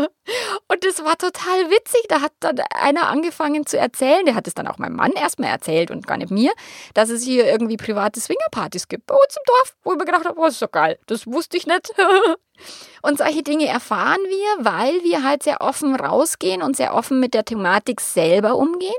und 0.68 0.84
das 0.84 1.04
war 1.04 1.18
total 1.18 1.72
witzig. 1.72 2.02
Da 2.10 2.22
hat 2.22 2.34
dann 2.42 2.60
einer 2.76 3.08
angefangen 3.08 3.66
zu 3.66 3.80
erzählen, 3.80 4.24
der 4.26 4.36
hat 4.36 4.48
es 4.48 4.54
dann 4.54 4.68
auch 4.68 4.78
meinem 4.78 4.98
Mann 4.98 5.14
erstmal 5.14 5.50
erzählt 5.50 5.90
und 5.90 6.06
gar 6.06 6.18
nicht 6.18 6.30
mir, 6.30 6.52
dass 6.94 7.10
es 7.10 7.24
hier 7.24 7.48
irgendwie 7.48 7.78
private 7.78 8.20
Swingerpartys 8.20 8.88
gibt 8.88 9.08
bei 9.08 9.16
uns 9.16 9.36
im 9.36 9.44
Dorf, 9.48 9.76
wo 9.84 9.94
ich 9.94 9.98
mir 9.98 10.06
gedacht 10.06 10.26
habe, 10.26 10.40
oh, 10.40 10.46
ist 10.46 10.60
so 10.60 10.68
geil, 10.68 11.00
das 11.08 11.26
wusste 11.26 11.58
ich 11.58 11.66
nicht. 11.66 11.92
Und 13.02 13.18
solche 13.18 13.44
Dinge 13.44 13.68
erfahren 13.68 14.22
wir, 14.22 14.66
weil 14.66 15.04
wir 15.04 15.24
halt 15.24 15.44
sehr 15.44 15.62
offen 15.62 15.96
rausgehen 15.96 16.62
und 16.62 16.76
sehr 16.76 16.96
offen 16.96 17.20
mit 17.20 17.34
der 17.34 17.46
Thematik 17.46 18.00
selber 18.02 18.56
umgehen. 18.56 18.94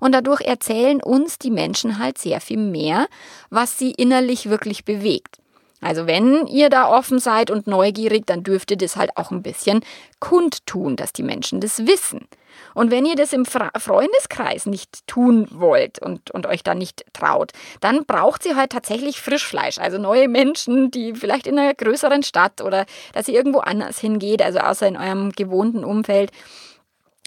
Und 0.00 0.12
dadurch 0.12 0.40
erzählen 0.42 1.02
uns 1.02 1.38
die 1.38 1.50
Menschen 1.50 1.98
halt 1.98 2.18
sehr 2.18 2.40
viel 2.40 2.58
mehr, 2.58 3.06
was 3.50 3.78
sie 3.78 3.92
innerlich 3.92 4.48
wirklich 4.48 4.84
bewegt. 4.84 5.38
Also 5.80 6.06
wenn 6.06 6.46
ihr 6.46 6.70
da 6.70 6.88
offen 6.88 7.18
seid 7.18 7.50
und 7.50 7.66
neugierig, 7.66 8.26
dann 8.26 8.42
dürft 8.42 8.70
ihr 8.70 8.78
das 8.78 8.96
halt 8.96 9.16
auch 9.16 9.30
ein 9.30 9.42
bisschen 9.42 9.84
kundtun, 10.18 10.96
dass 10.96 11.12
die 11.12 11.22
Menschen 11.22 11.60
das 11.60 11.86
wissen. 11.86 12.26
Und 12.72 12.90
wenn 12.90 13.04
ihr 13.04 13.16
das 13.16 13.32
im 13.32 13.44
Freundeskreis 13.44 14.66
nicht 14.66 15.06
tun 15.06 15.46
wollt 15.50 15.98
und, 16.00 16.30
und 16.30 16.46
euch 16.46 16.62
da 16.62 16.74
nicht 16.74 17.04
traut, 17.12 17.52
dann 17.80 18.06
braucht 18.06 18.42
sie 18.42 18.54
halt 18.54 18.72
tatsächlich 18.72 19.20
Frischfleisch. 19.20 19.78
Also 19.78 19.98
neue 19.98 20.28
Menschen, 20.28 20.90
die 20.90 21.14
vielleicht 21.14 21.46
in 21.46 21.58
einer 21.58 21.74
größeren 21.74 22.22
Stadt 22.22 22.62
oder 22.62 22.86
dass 23.12 23.28
ihr 23.28 23.34
irgendwo 23.34 23.58
anders 23.58 23.98
hingeht, 23.98 24.40
also 24.40 24.60
außer 24.60 24.86
in 24.88 24.96
eurem 24.96 25.32
gewohnten 25.32 25.84
Umfeld. 25.84 26.30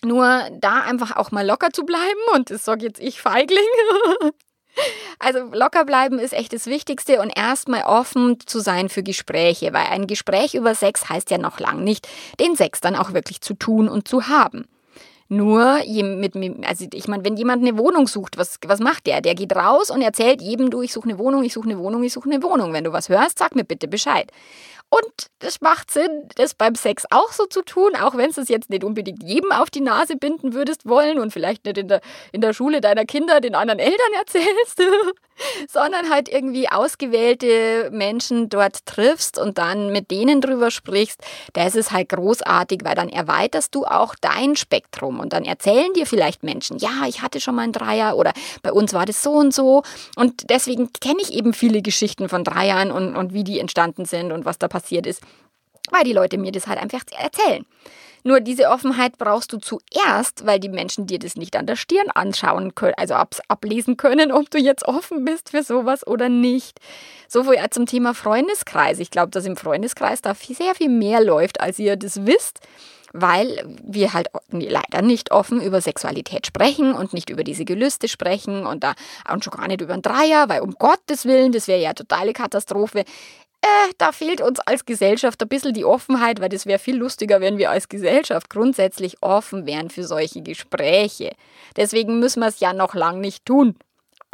Nur 0.04 0.48
da 0.60 0.82
einfach 0.82 1.16
auch 1.16 1.32
mal 1.32 1.46
locker 1.46 1.72
zu 1.72 1.84
bleiben 1.84 2.20
und 2.36 2.52
das 2.52 2.66
sage 2.66 2.86
jetzt 2.86 3.00
ich 3.00 3.22
Feigling. 3.22 3.64
Also 5.18 5.40
locker 5.52 5.86
bleiben 5.86 6.20
ist 6.20 6.34
echt 6.34 6.54
das 6.54 6.68
Wichtigste 6.68 7.20
und 7.20 7.32
erstmal 7.36 7.82
offen 7.82 8.40
zu 8.46 8.60
sein 8.60 8.90
für 8.90 9.02
Gespräche, 9.02 9.74
weil 9.74 9.88
ein 9.88 10.06
Gespräch 10.06 10.54
über 10.54 10.76
Sex 10.76 11.10
heißt 11.10 11.32
ja 11.32 11.40
noch 11.40 11.60
lang 11.60 11.84
nicht, 11.84 12.08
den 12.40 12.56
Sex 12.56 12.80
dann 12.80 12.96
auch 12.96 13.14
wirklich 13.14 13.42
zu 13.42 13.56
tun 13.56 13.90
und 13.90 14.08
zu 14.08 14.28
haben. 14.28 14.68
Nur, 15.30 15.80
mit, 15.86 16.36
also 16.66 16.86
ich 16.94 17.08
meine, 17.10 17.26
wenn 17.26 17.36
jemand 17.36 17.62
eine 17.62 17.78
Wohnung 17.78 18.08
sucht, 18.08 18.38
was, 18.38 18.60
was 18.66 18.80
macht 18.80 19.08
der? 19.08 19.20
Der 19.20 19.36
geht 19.36 19.54
raus 19.54 19.90
und 19.90 20.02
erzählt 20.02 20.42
jedem, 20.42 20.70
du, 20.70 20.82
ich 20.82 20.94
suche 20.94 21.10
eine 21.10 21.20
Wohnung, 21.20 21.44
ich 21.44 21.54
suche 21.54 21.70
eine 21.70 21.78
Wohnung, 21.80 22.04
ich 22.04 22.14
suche 22.14 22.30
eine 22.30 22.42
Wohnung. 22.42 22.72
Wenn 22.72 22.86
du 22.86 22.94
was 22.94 23.10
hörst, 23.10 23.40
sag 23.40 23.54
mir 23.54 23.66
bitte 23.66 23.90
Bescheid. 23.90 24.32
Und 24.90 25.28
das 25.40 25.60
macht 25.60 25.92
Sinn, 25.92 26.30
das 26.36 26.54
beim 26.54 26.76
Sex 26.76 27.06
auch 27.12 27.34
so 27.34 27.46
zu 27.46 27.62
tun, 27.62 27.96
auch 27.96 28.16
wenn 28.16 28.32
du 28.32 28.42
es 28.42 28.48
jetzt 28.48 28.70
nicht 28.70 28.86
unbedingt 28.86 29.22
jedem 29.22 29.52
auf 29.52 29.70
die 29.70 29.82
Nase 29.82 30.16
binden 30.16 30.54
würdest 30.54 30.88
wollen 30.88 31.20
und 31.20 31.32
vielleicht 31.32 31.66
nicht 31.66 31.78
in 31.78 31.90
der, 31.90 32.02
in 32.32 32.40
der 32.42 32.54
Schule 32.54 32.80
deiner 32.80 33.06
Kinder 33.06 33.42
den 33.42 33.56
anderen 33.56 33.80
Eltern 33.80 34.14
erzählst, 34.18 34.82
sondern 35.70 36.10
halt 36.10 36.30
irgendwie 36.30 36.70
ausgewählte 36.70 37.90
Menschen 37.92 38.50
dort 38.50 38.86
triffst 38.86 39.38
und 39.38 39.58
dann 39.58 39.92
mit 39.92 40.12
denen 40.12 40.42
drüber 40.42 40.72
sprichst. 40.72 41.22
Das 41.54 41.76
ist 41.76 41.92
halt 41.92 42.10
großartig, 42.10 42.82
weil 42.84 42.96
dann 42.96 43.10
erweiterst 43.10 43.76
du 43.76 43.86
auch 43.86 44.16
dein 44.20 44.56
Spektrum 44.56 45.20
und 45.20 45.34
dann 45.34 45.46
erzählen 45.46 45.94
dir 45.94 46.06
vielleicht 46.06 46.44
Menschen, 46.44 46.78
ja, 46.80 47.06
ich 47.08 47.22
hatte 47.22 47.40
schon 47.40 47.56
mal 47.56 47.64
einen 47.64 47.74
Dreier 47.74 48.18
oder 48.18 48.34
bei 48.64 48.72
uns 48.72 48.94
war 48.94 49.06
das 49.06 49.22
so 49.22 49.32
und 49.32 49.54
so. 49.54 49.84
Und 50.16 50.50
deswegen 50.50 50.92
kenne 50.94 51.22
ich 51.22 51.34
eben 51.34 51.54
viele 51.54 51.82
Geschichten 51.82 52.30
von 52.30 52.44
Dreiern 52.44 52.92
und, 52.92 53.16
und 53.16 53.34
wie 53.34 53.44
die 53.44 53.60
entstanden 53.60 54.06
sind 54.06 54.32
und 54.32 54.46
was 54.46 54.58
da 54.58 54.68
passiert 54.68 54.88
passiert 54.88 55.08
ist, 55.08 55.22
weil 55.92 56.04
die 56.04 56.14
Leute 56.14 56.38
mir 56.38 56.52
das 56.52 56.68
halt 56.68 56.80
einfach 56.80 57.02
erzählen. 57.18 57.66
Nur 58.24 58.42
diese 58.42 58.70
Offenheit 58.70 59.18
brauchst 59.18 59.54
du 59.54 59.58
zuerst, 59.58 60.46
weil 60.46 60.60
die 60.60 60.70
Menschen 60.70 61.08
dir 61.08 61.20
das 61.20 61.36
nicht 61.36 61.56
an 61.56 61.66
der 61.66 61.76
Stirn 61.76 62.10
anschauen 62.14 62.76
können, 62.76 62.96
also 62.98 63.14
ab, 63.14 63.36
ablesen 63.48 63.98
können, 63.98 64.32
ob 64.32 64.50
du 64.50 64.58
jetzt 64.58 64.88
offen 64.88 65.26
bist 65.26 65.52
für 65.52 65.64
sowas 65.64 66.06
oder 66.06 66.30
nicht. 66.30 66.80
So 67.28 67.44
viel 67.44 67.58
zum 67.72 67.86
Thema 67.86 68.14
Freundeskreis. 68.14 69.00
Ich 69.00 69.12
glaube, 69.12 69.32
dass 69.32 69.46
im 69.46 69.58
Freundeskreis 69.58 70.22
da 70.22 70.34
viel, 70.34 70.56
sehr 70.56 70.76
viel 70.76 70.90
mehr 70.90 71.24
läuft, 71.24 71.62
als 71.62 71.80
ihr 71.80 71.96
das 71.96 72.26
wisst 72.26 72.62
weil 73.14 73.64
wir 73.84 74.14
halt 74.14 74.28
leider 74.52 75.02
nicht 75.02 75.32
offen 75.32 75.62
über 75.62 75.82
Sexualität 75.82 76.46
sprechen 76.46 76.94
und 76.94 77.14
nicht 77.14 77.30
über 77.30 77.44
diese 77.44 77.66
Gelüste 77.66 78.08
sprechen 78.08 78.66
und 78.66 78.84
da 78.84 78.94
und 79.32 79.44
schon 79.44 79.54
gar 79.54 79.68
nicht 79.68 79.82
über 79.82 79.94
einen 79.94 80.02
Dreier, 80.02 80.50
weil 80.50 80.62
um 80.62 80.74
Gottes 80.74 81.26
Willen, 81.26 81.52
das 81.52 81.68
wäre 81.68 81.82
ja 81.82 81.94
totale 81.94 82.34
Katastrophe 82.34 83.06
äh, 83.68 83.94
da 83.98 84.12
fehlt 84.12 84.42
uns 84.42 84.60
als 84.62 84.86
Gesellschaft 84.86 85.42
ein 85.42 85.50
bisschen 85.50 85.74
die 85.74 85.86
Offenheit, 85.86 86.40
weil 86.40 86.50
das 86.50 86.66
wäre 86.66 86.80
viel 86.80 86.96
lustiger, 86.96 87.42
wenn 87.42 87.58
wir 87.58 87.72
als 87.72 87.90
Gesellschaft 87.90 88.50
grundsätzlich 88.50 89.18
offen 89.22 89.66
wären 89.66 89.90
für 89.90 90.04
solche 90.04 90.42
Gespräche. 90.42 91.34
Deswegen 91.76 92.20
müssen 92.20 92.40
wir 92.40 92.48
es 92.48 92.60
ja 92.60 92.74
noch 92.74 92.94
lang 92.94 93.20
nicht 93.20 93.46
tun. 93.46 93.76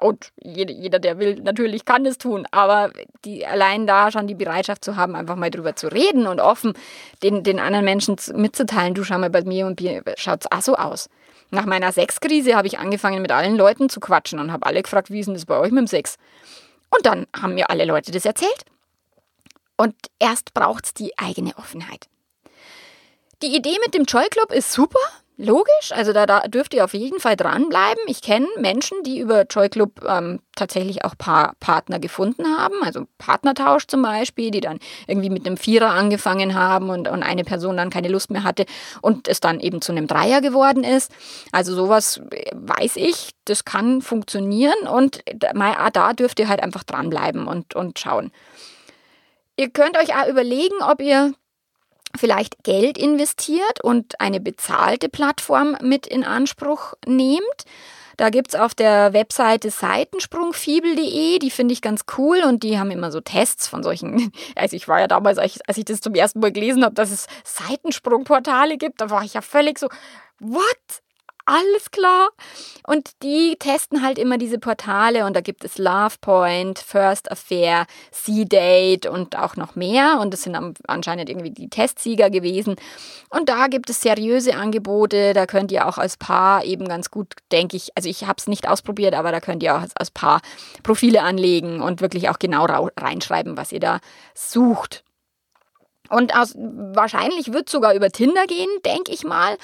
Und 0.01 0.31
jeder, 0.41 0.99
der 0.99 1.19
will, 1.19 1.35
natürlich 1.35 1.85
kann 1.85 2.05
es 2.05 2.17
tun. 2.17 2.45
Aber 2.51 2.91
die, 3.25 3.45
allein 3.45 3.87
da 3.87 4.11
schon 4.11 4.27
die 4.27 4.35
Bereitschaft 4.35 4.83
zu 4.83 4.95
haben, 4.95 5.15
einfach 5.15 5.35
mal 5.35 5.51
drüber 5.51 5.75
zu 5.75 5.87
reden 5.87 6.27
und 6.27 6.39
offen 6.39 6.73
den, 7.21 7.43
den 7.43 7.59
anderen 7.59 7.85
Menschen 7.85 8.17
mitzuteilen, 8.35 8.95
du 8.95 9.03
schau 9.03 9.17
mal 9.19 9.29
bei 9.29 9.43
mir 9.43 9.65
und 9.65 9.79
mir 9.79 10.03
schaut 10.17 10.41
es 10.41 10.51
auch 10.51 10.61
so 10.61 10.75
aus. 10.75 11.09
Nach 11.51 11.65
meiner 11.65 11.91
Sexkrise 11.91 12.55
habe 12.55 12.67
ich 12.67 12.79
angefangen, 12.79 13.21
mit 13.21 13.31
allen 13.31 13.55
Leuten 13.55 13.87
zu 13.87 13.99
quatschen 13.99 14.39
und 14.39 14.51
habe 14.51 14.65
alle 14.65 14.81
gefragt, 14.81 15.11
wie 15.11 15.19
ist 15.19 15.27
denn 15.27 15.35
das 15.35 15.45
bei 15.45 15.57
euch 15.57 15.71
mit 15.71 15.81
dem 15.81 15.87
Sex? 15.87 16.17
Und 16.89 17.05
dann 17.05 17.27
haben 17.39 17.53
mir 17.53 17.69
alle 17.69 17.85
Leute 17.85 18.11
das 18.11 18.25
erzählt. 18.25 18.65
Und 19.83 19.95
erst 20.17 20.53
braucht 20.53 20.85
es 20.85 20.93
die 20.93 21.17
eigene 21.17 21.57
Offenheit. 21.57 22.07
Die 23.41 23.53
Idee 23.53 23.75
mit 23.83 23.93
dem 23.93 24.05
Joy 24.05 24.29
Club 24.29 24.53
ist 24.53 24.71
super, 24.71 25.01
logisch. 25.35 25.91
Also 25.91 26.13
da, 26.13 26.25
da 26.25 26.39
dürft 26.47 26.73
ihr 26.73 26.85
auf 26.85 26.93
jeden 26.93 27.19
Fall 27.19 27.35
dranbleiben. 27.35 28.01
Ich 28.07 28.21
kenne 28.21 28.47
Menschen, 28.57 29.03
die 29.03 29.19
über 29.19 29.43
Joy 29.43 29.67
Club 29.67 30.01
ähm, 30.07 30.39
tatsächlich 30.55 31.03
auch 31.03 31.17
paar 31.17 31.55
Partner 31.59 31.99
gefunden 31.99 32.45
haben. 32.57 32.75
Also 32.81 33.07
Partnertausch 33.17 33.87
zum 33.87 34.03
Beispiel, 34.03 34.51
die 34.51 34.61
dann 34.61 34.79
irgendwie 35.05 35.29
mit 35.29 35.45
einem 35.45 35.57
Vierer 35.57 35.89
angefangen 35.89 36.55
haben 36.55 36.89
und, 36.89 37.09
und 37.09 37.21
eine 37.21 37.43
Person 37.43 37.75
dann 37.75 37.89
keine 37.89 38.07
Lust 38.07 38.31
mehr 38.31 38.45
hatte 38.45 38.65
und 39.01 39.27
es 39.27 39.41
dann 39.41 39.59
eben 39.59 39.81
zu 39.81 39.91
einem 39.91 40.07
Dreier 40.07 40.39
geworden 40.39 40.85
ist. 40.85 41.11
Also 41.51 41.75
sowas 41.75 42.21
äh, 42.31 42.51
weiß 42.53 42.95
ich, 42.95 43.31
das 43.43 43.65
kann 43.65 44.01
funktionieren 44.01 44.87
und 44.89 45.23
da 45.35 46.13
dürft 46.13 46.39
ihr 46.39 46.47
halt 46.47 46.63
einfach 46.63 46.85
dranbleiben 46.85 47.47
und, 47.47 47.75
und 47.75 47.99
schauen. 47.99 48.31
Ihr 49.55 49.69
könnt 49.69 49.97
euch 49.97 50.15
auch 50.15 50.27
überlegen, 50.27 50.75
ob 50.81 51.01
ihr 51.01 51.33
vielleicht 52.15 52.63
Geld 52.63 52.97
investiert 52.97 53.83
und 53.83 54.19
eine 54.19 54.39
bezahlte 54.39 55.09
Plattform 55.09 55.77
mit 55.81 56.07
in 56.07 56.23
Anspruch 56.23 56.93
nehmt. 57.05 57.65
Da 58.17 58.29
gibt 58.29 58.49
es 58.49 58.59
auf 58.59 58.75
der 58.75 59.13
Webseite 59.13 59.71
seitensprungfibel.de, 59.71 61.39
die 61.39 61.49
finde 61.49 61.73
ich 61.73 61.81
ganz 61.81 62.01
cool 62.17 62.43
und 62.47 62.61
die 62.61 62.77
haben 62.77 62.91
immer 62.91 63.11
so 63.11 63.21
Tests 63.21 63.67
von 63.67 63.81
solchen. 63.83 64.31
Also 64.55 64.75
ich 64.75 64.87
war 64.87 64.99
ja 64.99 65.07
damals, 65.07 65.39
als 65.39 65.77
ich 65.77 65.85
das 65.85 66.01
zum 66.01 66.13
ersten 66.13 66.39
Mal 66.39 66.51
gelesen 66.51 66.83
habe, 66.83 66.93
dass 66.93 67.11
es 67.11 67.27
Seitensprungportale 67.43 68.77
gibt, 68.77 69.01
da 69.01 69.09
war 69.09 69.23
ich 69.23 69.33
ja 69.33 69.41
völlig 69.41 69.79
so, 69.79 69.87
what? 70.39 71.02
Alles 71.45 71.91
klar. 71.91 72.29
Und 72.85 73.11
die 73.21 73.55
testen 73.59 74.01
halt 74.01 74.17
immer 74.17 74.37
diese 74.37 74.59
Portale 74.59 75.25
und 75.25 75.35
da 75.35 75.41
gibt 75.41 75.63
es 75.63 75.77
Love 75.77 76.15
Point, 76.21 76.79
First 76.79 77.31
Affair, 77.31 77.85
C-Date 78.11 79.05
und 79.05 79.37
auch 79.37 79.55
noch 79.55 79.75
mehr. 79.75 80.19
Und 80.21 80.33
das 80.33 80.43
sind 80.43 80.57
anscheinend 80.87 81.29
irgendwie 81.29 81.51
die 81.51 81.69
Testsieger 81.69 82.29
gewesen. 82.29 82.75
Und 83.29 83.49
da 83.49 83.67
gibt 83.67 83.89
es 83.89 84.01
seriöse 84.01 84.55
Angebote. 84.55 85.33
Da 85.33 85.45
könnt 85.45 85.71
ihr 85.71 85.87
auch 85.87 85.97
als 85.97 86.17
Paar 86.17 86.63
eben 86.63 86.87
ganz 86.87 87.11
gut, 87.11 87.33
denke 87.51 87.77
ich, 87.77 87.89
also 87.95 88.09
ich 88.09 88.23
habe 88.25 88.35
es 88.37 88.47
nicht 88.47 88.67
ausprobiert, 88.67 89.13
aber 89.13 89.31
da 89.31 89.39
könnt 89.39 89.63
ihr 89.63 89.75
auch 89.75 89.83
als 89.95 90.11
Paar 90.11 90.41
Profile 90.83 91.21
anlegen 91.23 91.81
und 91.81 92.01
wirklich 92.01 92.29
auch 92.29 92.39
genau 92.39 92.65
reinschreiben, 92.65 93.57
was 93.57 93.71
ihr 93.71 93.79
da 93.79 93.99
sucht. 94.33 95.03
Und 96.09 96.35
aus, 96.35 96.53
wahrscheinlich 96.55 97.53
wird 97.53 97.67
es 97.67 97.71
sogar 97.71 97.95
über 97.95 98.09
Tinder 98.09 98.45
gehen, 98.45 98.69
denke 98.85 99.11
ich 99.11 99.23
mal. 99.23 99.57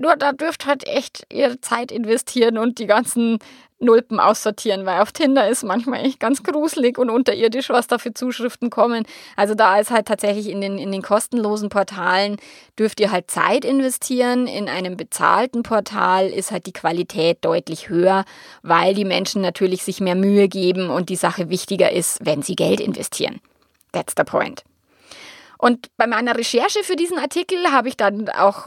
Nur 0.00 0.16
da 0.16 0.32
dürft 0.32 0.64
halt 0.64 0.88
echt 0.88 1.26
ihre 1.30 1.60
Zeit 1.60 1.92
investieren 1.92 2.56
und 2.56 2.78
die 2.78 2.86
ganzen 2.86 3.38
Nulpen 3.80 4.18
aussortieren, 4.18 4.86
weil 4.86 5.02
auf 5.02 5.12
Tinder 5.12 5.46
ist 5.46 5.62
manchmal 5.62 6.06
echt 6.06 6.18
ganz 6.18 6.42
gruselig 6.42 6.96
und 6.96 7.10
unterirdisch, 7.10 7.68
was 7.68 7.86
da 7.86 7.98
für 7.98 8.14
Zuschriften 8.14 8.70
kommen. 8.70 9.04
Also 9.36 9.54
da 9.54 9.78
ist 9.78 9.90
halt 9.90 10.08
tatsächlich 10.08 10.48
in 10.48 10.62
den, 10.62 10.78
in 10.78 10.90
den 10.90 11.02
kostenlosen 11.02 11.68
Portalen 11.68 12.38
dürft 12.78 12.98
ihr 12.98 13.12
halt 13.12 13.30
Zeit 13.30 13.66
investieren. 13.66 14.46
In 14.46 14.70
einem 14.70 14.96
bezahlten 14.96 15.62
Portal 15.62 16.28
ist 16.28 16.50
halt 16.50 16.64
die 16.64 16.72
Qualität 16.72 17.38
deutlich 17.42 17.90
höher, 17.90 18.24
weil 18.62 18.94
die 18.94 19.04
Menschen 19.04 19.42
natürlich 19.42 19.84
sich 19.84 20.00
mehr 20.00 20.14
Mühe 20.14 20.48
geben 20.48 20.88
und 20.88 21.10
die 21.10 21.16
Sache 21.16 21.50
wichtiger 21.50 21.92
ist, 21.92 22.24
wenn 22.24 22.40
sie 22.40 22.56
Geld 22.56 22.80
investieren. 22.80 23.42
That's 23.92 24.14
the 24.16 24.24
point. 24.24 24.62
Und 25.60 25.94
bei 25.98 26.06
meiner 26.06 26.38
Recherche 26.38 26.82
für 26.84 26.96
diesen 26.96 27.18
Artikel 27.18 27.70
habe 27.70 27.88
ich 27.90 27.98
dann 27.98 28.30
auch 28.30 28.66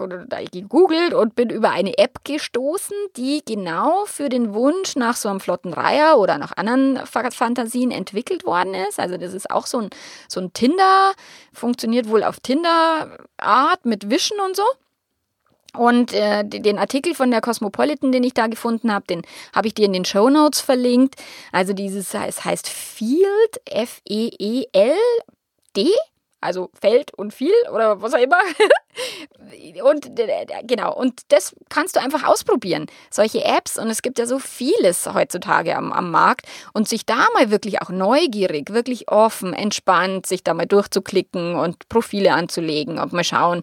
gegoogelt 0.52 1.16
und 1.16 1.34
bin 1.34 1.50
über 1.50 1.72
eine 1.72 1.98
App 1.98 2.24
gestoßen, 2.24 2.96
die 3.18 3.42
genau 3.44 4.06
für 4.06 4.30
den 4.30 4.54
Wunsch 4.54 4.96
nach 4.96 5.16
so 5.16 5.28
einem 5.28 5.40
flotten 5.40 5.74
Reiher 5.74 6.20
oder 6.20 6.38
nach 6.38 6.56
anderen 6.56 7.04
Fantasien 7.08 7.90
entwickelt 7.90 8.46
worden 8.46 8.76
ist. 8.76 9.00
Also 9.00 9.18
das 9.18 9.34
ist 9.34 9.50
auch 9.50 9.66
so 9.66 9.80
ein, 9.80 9.90
so 10.28 10.40
ein 10.40 10.54
Tinder, 10.54 11.14
funktioniert 11.52 12.10
wohl 12.10 12.24
auf 12.24 12.40
Tinder-Art 12.42 13.86
mit 13.86 14.12
Wischen 14.12 14.40
und 14.40 14.56
so. 14.56 14.66
Und 15.76 16.14
äh, 16.14 16.44
den 16.46 16.78
Artikel 16.78 17.16
von 17.16 17.32
der 17.32 17.42
Cosmopolitan, 17.42 18.12
den 18.12 18.24
ich 18.24 18.36
da 18.36 18.46
gefunden 18.46 18.94
habe, 18.94 19.08
den 19.08 19.24
habe 19.52 19.66
ich 19.66 19.74
dir 19.74 19.88
in 19.88 19.94
den 19.94 20.06
Show 20.06 20.30
Notes 20.30 20.62
verlinkt. 20.62 21.16
Also 21.52 21.74
dieses, 21.74 22.14
es 22.14 22.46
heißt 22.46 22.70
Field, 22.70 23.62
F-E-E-L-D 23.66 24.70
also 26.44 26.70
Feld 26.80 27.14
und 27.14 27.34
viel 27.34 27.54
oder 27.72 28.02
was 28.02 28.14
auch 28.14 28.20
immer. 28.20 28.38
und 29.84 30.10
genau, 30.68 30.94
und 30.94 31.22
das 31.30 31.56
kannst 31.70 31.96
du 31.96 32.02
einfach 32.02 32.24
ausprobieren. 32.24 32.88
Solche 33.10 33.44
Apps 33.44 33.78
und 33.78 33.90
es 33.90 34.02
gibt 34.02 34.20
ja 34.20 34.26
so 34.26 34.40
vieles 34.40 35.12
heutzutage 35.14 35.76
am, 35.76 35.92
am 35.92 36.12
Markt 36.12 36.48
und 36.74 36.88
sich 36.88 37.06
da 37.06 37.28
mal 37.34 37.50
wirklich 37.50 37.82
auch 37.82 37.90
neugierig, 37.90 38.72
wirklich 38.72 39.10
offen, 39.10 39.54
entspannt, 39.54 40.26
sich 40.26 40.44
da 40.44 40.54
mal 40.54 40.66
durchzuklicken 40.66 41.56
und 41.56 41.90
Profile 41.90 42.34
anzulegen 42.34 43.00
und 43.00 43.14
mal 43.14 43.24
schauen. 43.24 43.62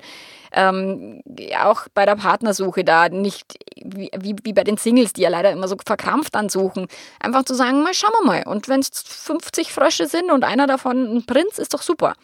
Ähm, 0.52 1.22
auch 1.62 1.86
bei 1.94 2.04
der 2.04 2.16
Partnersuche 2.16 2.82
da 2.82 3.08
nicht 3.08 3.56
wie, 3.76 4.10
wie, 4.18 4.34
wie 4.42 4.52
bei 4.52 4.64
den 4.64 4.78
Singles, 4.78 5.12
die 5.12 5.22
ja 5.22 5.28
leider 5.28 5.52
immer 5.52 5.68
so 5.68 5.76
verkrampft 5.84 6.34
ansuchen, 6.34 6.88
einfach 7.20 7.44
zu 7.44 7.54
sagen, 7.54 7.84
mal 7.84 7.94
schauen 7.94 8.10
wir 8.20 8.26
mal. 8.26 8.42
Und 8.46 8.68
wenn 8.68 8.80
es 8.80 8.90
50 8.90 9.72
Frösche 9.72 10.08
sind 10.08 10.32
und 10.32 10.42
einer 10.42 10.66
davon 10.66 11.18
ein 11.18 11.26
Prinz, 11.26 11.58
ist 11.58 11.72
doch 11.72 11.82
super 11.82 12.14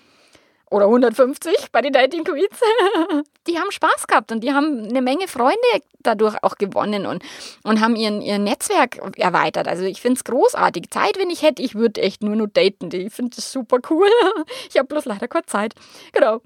oder 0.77 0.87
150 0.87 1.73
bei 1.73 1.81
den 1.81 1.93
Dating 1.93 2.25
Queens. 2.25 2.61
die 3.47 3.59
haben 3.59 3.71
Spaß 3.71 4.07
gehabt 4.07 4.31
und 4.31 4.45
die 4.45 4.53
haben 4.53 4.85
eine 4.89 5.03
Menge 5.03 5.27
Freunde 5.27 5.57
dadurch 6.01 6.37
auch 6.43 6.57
gewonnen 6.57 7.07
und, 7.07 7.23
und 7.65 7.81
haben 7.81 7.97
ihren, 7.97 8.21
ihr 8.21 8.39
Netzwerk 8.39 9.01
erweitert. 9.17 9.69
Also 9.69 9.85
ich 9.85 10.01
finde 10.01 10.19
es 10.19 10.25
großartig. 10.25 10.91
Zeit, 10.91 11.19
wenn 11.19 11.31
ich 11.31 11.43
hätte, 11.43 11.63
ich 11.63 11.75
würde 11.75 12.03
echt 12.03 12.23
nur 12.23 12.37
nur 12.37 12.49
daten. 12.49 12.91
Ich 12.93 13.13
finde 13.13 13.37
das 13.37 13.51
super 13.51 13.79
cool. 13.91 14.09
ich 14.71 14.77
habe 14.77 14.89
bloß 14.89 15.07
leider 15.07 15.29
keine 15.29 15.47
Zeit. 15.47 15.75
Genau. 16.13 16.41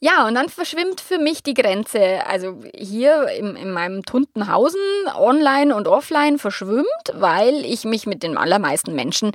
Ja, 0.00 0.26
und 0.26 0.34
dann 0.34 0.48
verschwimmt 0.50 1.00
für 1.00 1.18
mich 1.18 1.42
die 1.42 1.54
Grenze. 1.54 2.26
Also 2.26 2.60
hier 2.74 3.28
in, 3.28 3.56
in 3.56 3.72
meinem 3.72 4.02
Tuntenhausen, 4.02 4.80
online 5.16 5.74
und 5.74 5.88
offline 5.88 6.38
verschwimmt, 6.38 6.86
weil 7.14 7.64
ich 7.64 7.84
mich 7.84 8.06
mit 8.06 8.22
den 8.22 8.36
allermeisten 8.36 8.94
Menschen 8.94 9.32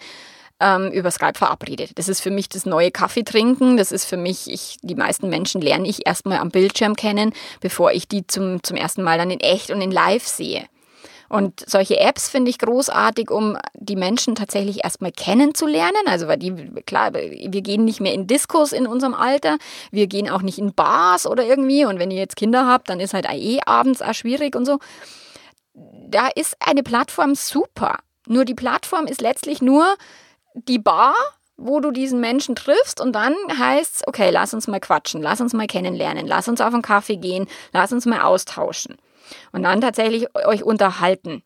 ähm, 0.59 0.91
über 0.91 1.11
Skype 1.11 1.37
verabredet. 1.37 1.91
Das 1.95 2.07
ist 2.07 2.21
für 2.21 2.31
mich 2.31 2.49
das 2.49 2.65
neue 2.65 2.91
Kaffee 2.91 3.23
trinken. 3.23 3.77
Das 3.77 3.91
ist 3.91 4.05
für 4.05 4.17
mich, 4.17 4.49
ich, 4.49 4.77
die 4.81 4.95
meisten 4.95 5.29
Menschen 5.29 5.61
lerne 5.61 5.87
ich 5.87 6.05
erstmal 6.05 6.39
am 6.39 6.49
Bildschirm 6.49 6.95
kennen, 6.95 7.33
bevor 7.61 7.91
ich 7.91 8.07
die 8.07 8.27
zum, 8.27 8.63
zum 8.63 8.77
ersten 8.77 9.03
Mal 9.03 9.17
dann 9.17 9.31
in 9.31 9.39
echt 9.39 9.71
und 9.71 9.81
in 9.81 9.91
live 9.91 10.27
sehe. 10.27 10.65
Und 11.29 11.63
solche 11.69 11.99
Apps 11.99 12.27
finde 12.27 12.49
ich 12.49 12.57
großartig, 12.57 13.29
um 13.29 13.55
die 13.75 13.95
Menschen 13.95 14.33
tatsächlich 14.33 14.83
erstmal 14.83 15.11
kennenzulernen. 15.11 16.01
Also, 16.07 16.27
weil 16.27 16.37
die, 16.37 16.51
klar, 16.87 17.13
wir 17.13 17.61
gehen 17.61 17.85
nicht 17.85 18.01
mehr 18.01 18.13
in 18.13 18.25
Diskos 18.25 18.71
in 18.71 18.87
unserem 18.87 19.13
Alter. 19.13 19.59
Wir 19.91 20.07
gehen 20.07 20.27
auch 20.27 20.41
nicht 20.41 20.57
in 20.57 20.73
Bars 20.73 21.27
oder 21.27 21.45
irgendwie. 21.45 21.85
Und 21.85 21.99
wenn 21.99 22.09
ihr 22.09 22.17
jetzt 22.17 22.35
Kinder 22.35 22.65
habt, 22.65 22.89
dann 22.89 22.99
ist 22.99 23.13
halt 23.13 23.27
eh 23.31 23.59
abends 23.63 24.01
auch 24.01 24.15
schwierig 24.15 24.55
und 24.55 24.65
so. 24.65 24.79
Da 25.73 26.29
ist 26.33 26.57
eine 26.59 26.81
Plattform 26.81 27.35
super. 27.35 27.99
Nur 28.25 28.43
die 28.43 28.55
Plattform 28.55 29.05
ist 29.05 29.21
letztlich 29.21 29.61
nur 29.61 29.85
die 30.53 30.79
Bar, 30.79 31.13
wo 31.57 31.79
du 31.79 31.91
diesen 31.91 32.19
Menschen 32.19 32.55
triffst 32.55 33.01
und 33.01 33.13
dann 33.13 33.35
heißt 33.57 33.95
es, 33.97 34.07
okay, 34.07 34.29
lass 34.29 34.53
uns 34.53 34.67
mal 34.67 34.79
quatschen, 34.79 35.21
lass 35.21 35.41
uns 35.41 35.53
mal 35.53 35.67
kennenlernen, 35.67 36.25
lass 36.25 36.47
uns 36.47 36.61
auf 36.61 36.73
einen 36.73 36.81
Kaffee 36.81 37.17
gehen, 37.17 37.47
lass 37.73 37.91
uns 37.91 38.05
mal 38.05 38.21
austauschen 38.21 38.97
und 39.51 39.63
dann 39.63 39.81
tatsächlich 39.81 40.33
euch 40.35 40.63
unterhalten 40.63 41.43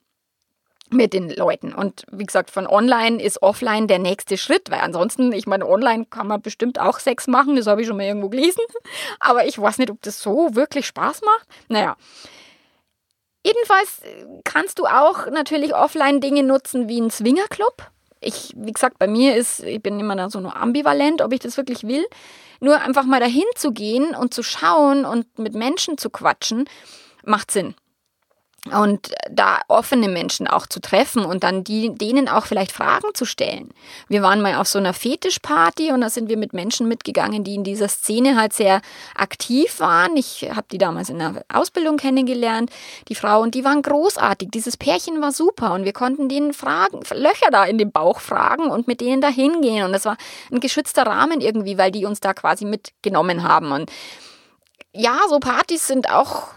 mit 0.89 1.13
den 1.13 1.29
Leuten. 1.29 1.73
Und 1.73 2.03
wie 2.11 2.25
gesagt, 2.25 2.51
von 2.51 2.67
online 2.67 3.21
ist 3.21 3.41
offline 3.41 3.87
der 3.87 3.99
nächste 3.99 4.37
Schritt, 4.37 4.69
weil 4.69 4.81
ansonsten, 4.81 5.31
ich 5.31 5.47
meine, 5.47 5.67
online 5.67 6.05
kann 6.05 6.27
man 6.27 6.41
bestimmt 6.41 6.79
auch 6.79 6.99
Sex 6.99 7.27
machen, 7.27 7.55
das 7.55 7.67
habe 7.67 7.81
ich 7.81 7.87
schon 7.87 7.97
mal 7.97 8.05
irgendwo 8.05 8.29
gelesen, 8.29 8.61
aber 9.19 9.45
ich 9.45 9.59
weiß 9.59 9.79
nicht, 9.79 9.89
ob 9.89 10.01
das 10.01 10.21
so 10.21 10.55
wirklich 10.55 10.85
Spaß 10.87 11.21
macht. 11.21 11.47
Naja. 11.67 11.95
Jedenfalls 13.45 14.01
kannst 14.45 14.79
du 14.79 14.85
auch 14.85 15.25
natürlich 15.29 15.75
offline 15.75 16.21
Dinge 16.21 16.43
nutzen 16.43 16.87
wie 16.87 17.01
ein 17.01 17.11
Swingerclub 17.11 17.91
ich, 18.23 18.53
wie 18.55 18.71
gesagt, 18.71 18.99
bei 18.99 19.07
mir 19.07 19.35
ist, 19.35 19.63
ich 19.63 19.81
bin 19.81 19.99
immer 19.99 20.15
da 20.15 20.29
so 20.29 20.39
nur 20.39 20.55
ambivalent, 20.55 21.21
ob 21.21 21.33
ich 21.33 21.39
das 21.39 21.57
wirklich 21.57 21.83
will. 21.83 22.05
Nur 22.59 22.79
einfach 22.79 23.05
mal 23.05 23.19
dahin 23.19 23.43
zu 23.55 23.71
gehen 23.71 24.15
und 24.15 24.33
zu 24.33 24.43
schauen 24.43 25.05
und 25.05 25.37
mit 25.37 25.53
Menschen 25.53 25.97
zu 25.97 26.09
quatschen, 26.09 26.65
macht 27.25 27.51
Sinn 27.51 27.75
und 28.71 29.11
da 29.29 29.59
offene 29.67 30.07
Menschen 30.07 30.47
auch 30.47 30.67
zu 30.67 30.79
treffen 30.79 31.25
und 31.25 31.43
dann 31.43 31.65
die, 31.65 31.93
denen 31.93 32.29
auch 32.29 32.45
vielleicht 32.45 32.71
Fragen 32.71 33.13
zu 33.13 33.25
stellen. 33.25 33.69
Wir 34.07 34.21
waren 34.21 34.41
mal 34.41 34.55
auf 34.55 34.67
so 34.67 34.79
einer 34.79 34.93
Fetischparty 34.93 35.91
und 35.91 35.99
da 35.99 36.09
sind 36.09 36.29
wir 36.29 36.37
mit 36.37 36.53
Menschen 36.53 36.87
mitgegangen, 36.87 37.43
die 37.43 37.55
in 37.55 37.65
dieser 37.65 37.89
Szene 37.89 38.37
halt 38.37 38.53
sehr 38.53 38.81
aktiv 39.15 39.81
waren. 39.81 40.15
Ich 40.15 40.49
habe 40.49 40.65
die 40.71 40.77
damals 40.77 41.09
in 41.09 41.19
der 41.19 41.43
Ausbildung 41.53 41.97
kennengelernt, 41.97 42.71
die 43.09 43.15
Frau, 43.15 43.41
und 43.41 43.53
die 43.53 43.65
waren 43.65 43.81
großartig. 43.81 44.49
Dieses 44.53 44.77
Pärchen 44.77 45.21
war 45.21 45.33
super 45.33 45.73
und 45.73 45.83
wir 45.83 45.93
konnten 45.93 46.29
denen 46.29 46.53
Fragen, 46.53 47.01
Löcher 47.13 47.51
da 47.51 47.65
in 47.65 47.77
den 47.77 47.91
Bauch 47.91 48.21
fragen 48.21 48.67
und 48.67 48.87
mit 48.87 49.01
denen 49.01 49.21
da 49.21 49.27
hingehen. 49.27 49.83
Und 49.83 49.91
das 49.91 50.05
war 50.05 50.15
ein 50.51 50.61
geschützter 50.61 51.05
Rahmen 51.05 51.41
irgendwie, 51.41 51.77
weil 51.77 51.91
die 51.91 52.05
uns 52.05 52.21
da 52.21 52.33
quasi 52.33 52.63
mitgenommen 52.63 53.43
haben. 53.43 53.73
Und 53.73 53.91
ja, 54.93 55.19
so 55.27 55.39
Partys 55.39 55.85
sind 55.87 56.09
auch 56.09 56.47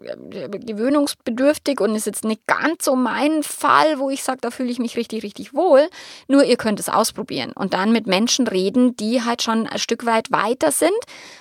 gewöhnungsbedürftig 0.00 1.80
und 1.80 1.94
ist 1.94 2.06
jetzt 2.06 2.24
nicht 2.24 2.46
ganz 2.46 2.84
so 2.84 2.96
mein 2.96 3.42
Fall, 3.42 3.98
wo 3.98 4.10
ich 4.10 4.22
sage, 4.22 4.38
da 4.40 4.50
fühle 4.50 4.70
ich 4.70 4.78
mich 4.78 4.96
richtig, 4.96 5.22
richtig 5.22 5.54
wohl. 5.54 5.88
Nur 6.28 6.44
ihr 6.44 6.56
könnt 6.56 6.80
es 6.80 6.88
ausprobieren 6.88 7.52
und 7.52 7.74
dann 7.74 7.92
mit 7.92 8.06
Menschen 8.06 8.46
reden, 8.46 8.96
die 8.96 9.22
halt 9.22 9.42
schon 9.42 9.66
ein 9.66 9.78
Stück 9.78 10.06
weit 10.06 10.30
weiter 10.30 10.72
sind 10.72 10.90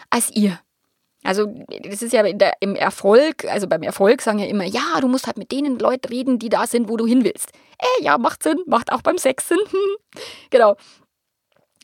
als 0.09 0.31
ihr. 0.35 0.59
Also 1.25 1.47
das 1.81 2.03
ist 2.03 2.13
ja 2.13 2.21
der, 2.21 2.53
im 2.59 2.75
Erfolg, 2.75 3.45
also 3.45 3.67
beim 3.67 3.81
Erfolg 3.81 4.21
sagen 4.21 4.37
ja 4.37 4.45
immer, 4.45 4.63
ja, 4.63 5.01
du 5.01 5.07
musst 5.07 5.25
halt 5.25 5.39
mit 5.39 5.51
denen 5.51 5.79
Leuten 5.79 6.07
reden, 6.07 6.37
die 6.37 6.49
da 6.49 6.67
sind, 6.67 6.87
wo 6.87 6.97
du 6.97 7.07
hin 7.07 7.23
willst. 7.23 7.51
Äh, 7.79 8.03
ja, 8.03 8.19
macht 8.19 8.43
Sinn, 8.43 8.59
macht 8.67 8.91
auch 8.91 9.01
beim 9.01 9.17
Sex 9.17 9.47
Sinn. 9.47 9.57
genau. 10.51 10.75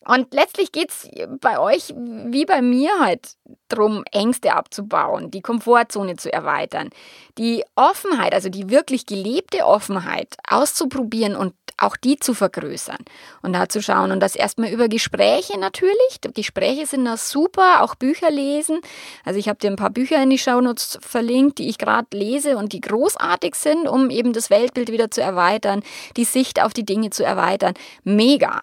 Und 0.04 0.34
letztlich 0.34 0.72
geht 0.72 0.90
es 0.90 1.08
bei 1.40 1.60
euch 1.60 1.94
wie 1.96 2.46
bei 2.46 2.64
mir 2.64 2.90
halt 3.00 3.36
darum, 3.68 4.04
Ängste 4.12 4.54
abzubauen, 4.54 5.30
die 5.30 5.42
Komfortzone 5.42 6.16
zu 6.16 6.34
erweitern, 6.34 6.90
die 7.38 7.64
Offenheit, 7.76 8.34
also 8.34 8.50
die 8.50 8.72
wirklich 8.72 9.06
gelebte 9.06 9.66
Offenheit 9.66 10.36
auszuprobieren 10.48 11.36
und 11.36 11.54
auch 11.78 11.96
die 11.98 12.18
zu 12.18 12.34
vergrößern 12.34 12.98
und 13.42 13.54
da 13.54 13.68
zu 13.68 13.82
schauen. 13.82 14.12
Und 14.12 14.20
das 14.20 14.36
erstmal 14.36 14.72
über 14.72 14.88
Gespräche 14.88 15.60
natürlich. 15.60 16.20
Gespräche 16.34 16.86
sind 16.86 17.06
da 17.06 17.18
super, 17.18 17.82
auch 17.82 17.96
Bücher 17.96 18.30
lesen. 18.30 18.82
Also 19.26 19.40
ich 19.40 19.50
habe 19.50 19.60
dir 19.60 19.70
ein 19.70 19.76
paar 19.76 19.90
Bücher 19.90 20.22
in 20.22 20.30
die 20.30 20.38
Shownotes 20.38 21.00
verlinkt, 21.02 21.58
die 21.58 21.70
ich 21.70 21.78
gerade 21.78 22.08
lese 22.14 22.58
und 22.58 22.74
die 22.74 22.82
großartig 22.82 23.56
sind, 23.56 23.88
um 23.88 24.10
eben 24.10 24.34
das 24.34 24.50
Weltbild 24.50 24.92
wieder 24.92 25.12
zu 25.12 25.22
erweitern, 25.22 25.84
die 26.18 26.26
Sicht 26.26 26.62
auf 26.62 26.74
die 26.74 26.86
Dinge 26.86 27.10
zu 27.10 27.24
erweitern. 27.24 27.74
Mega. 28.04 28.62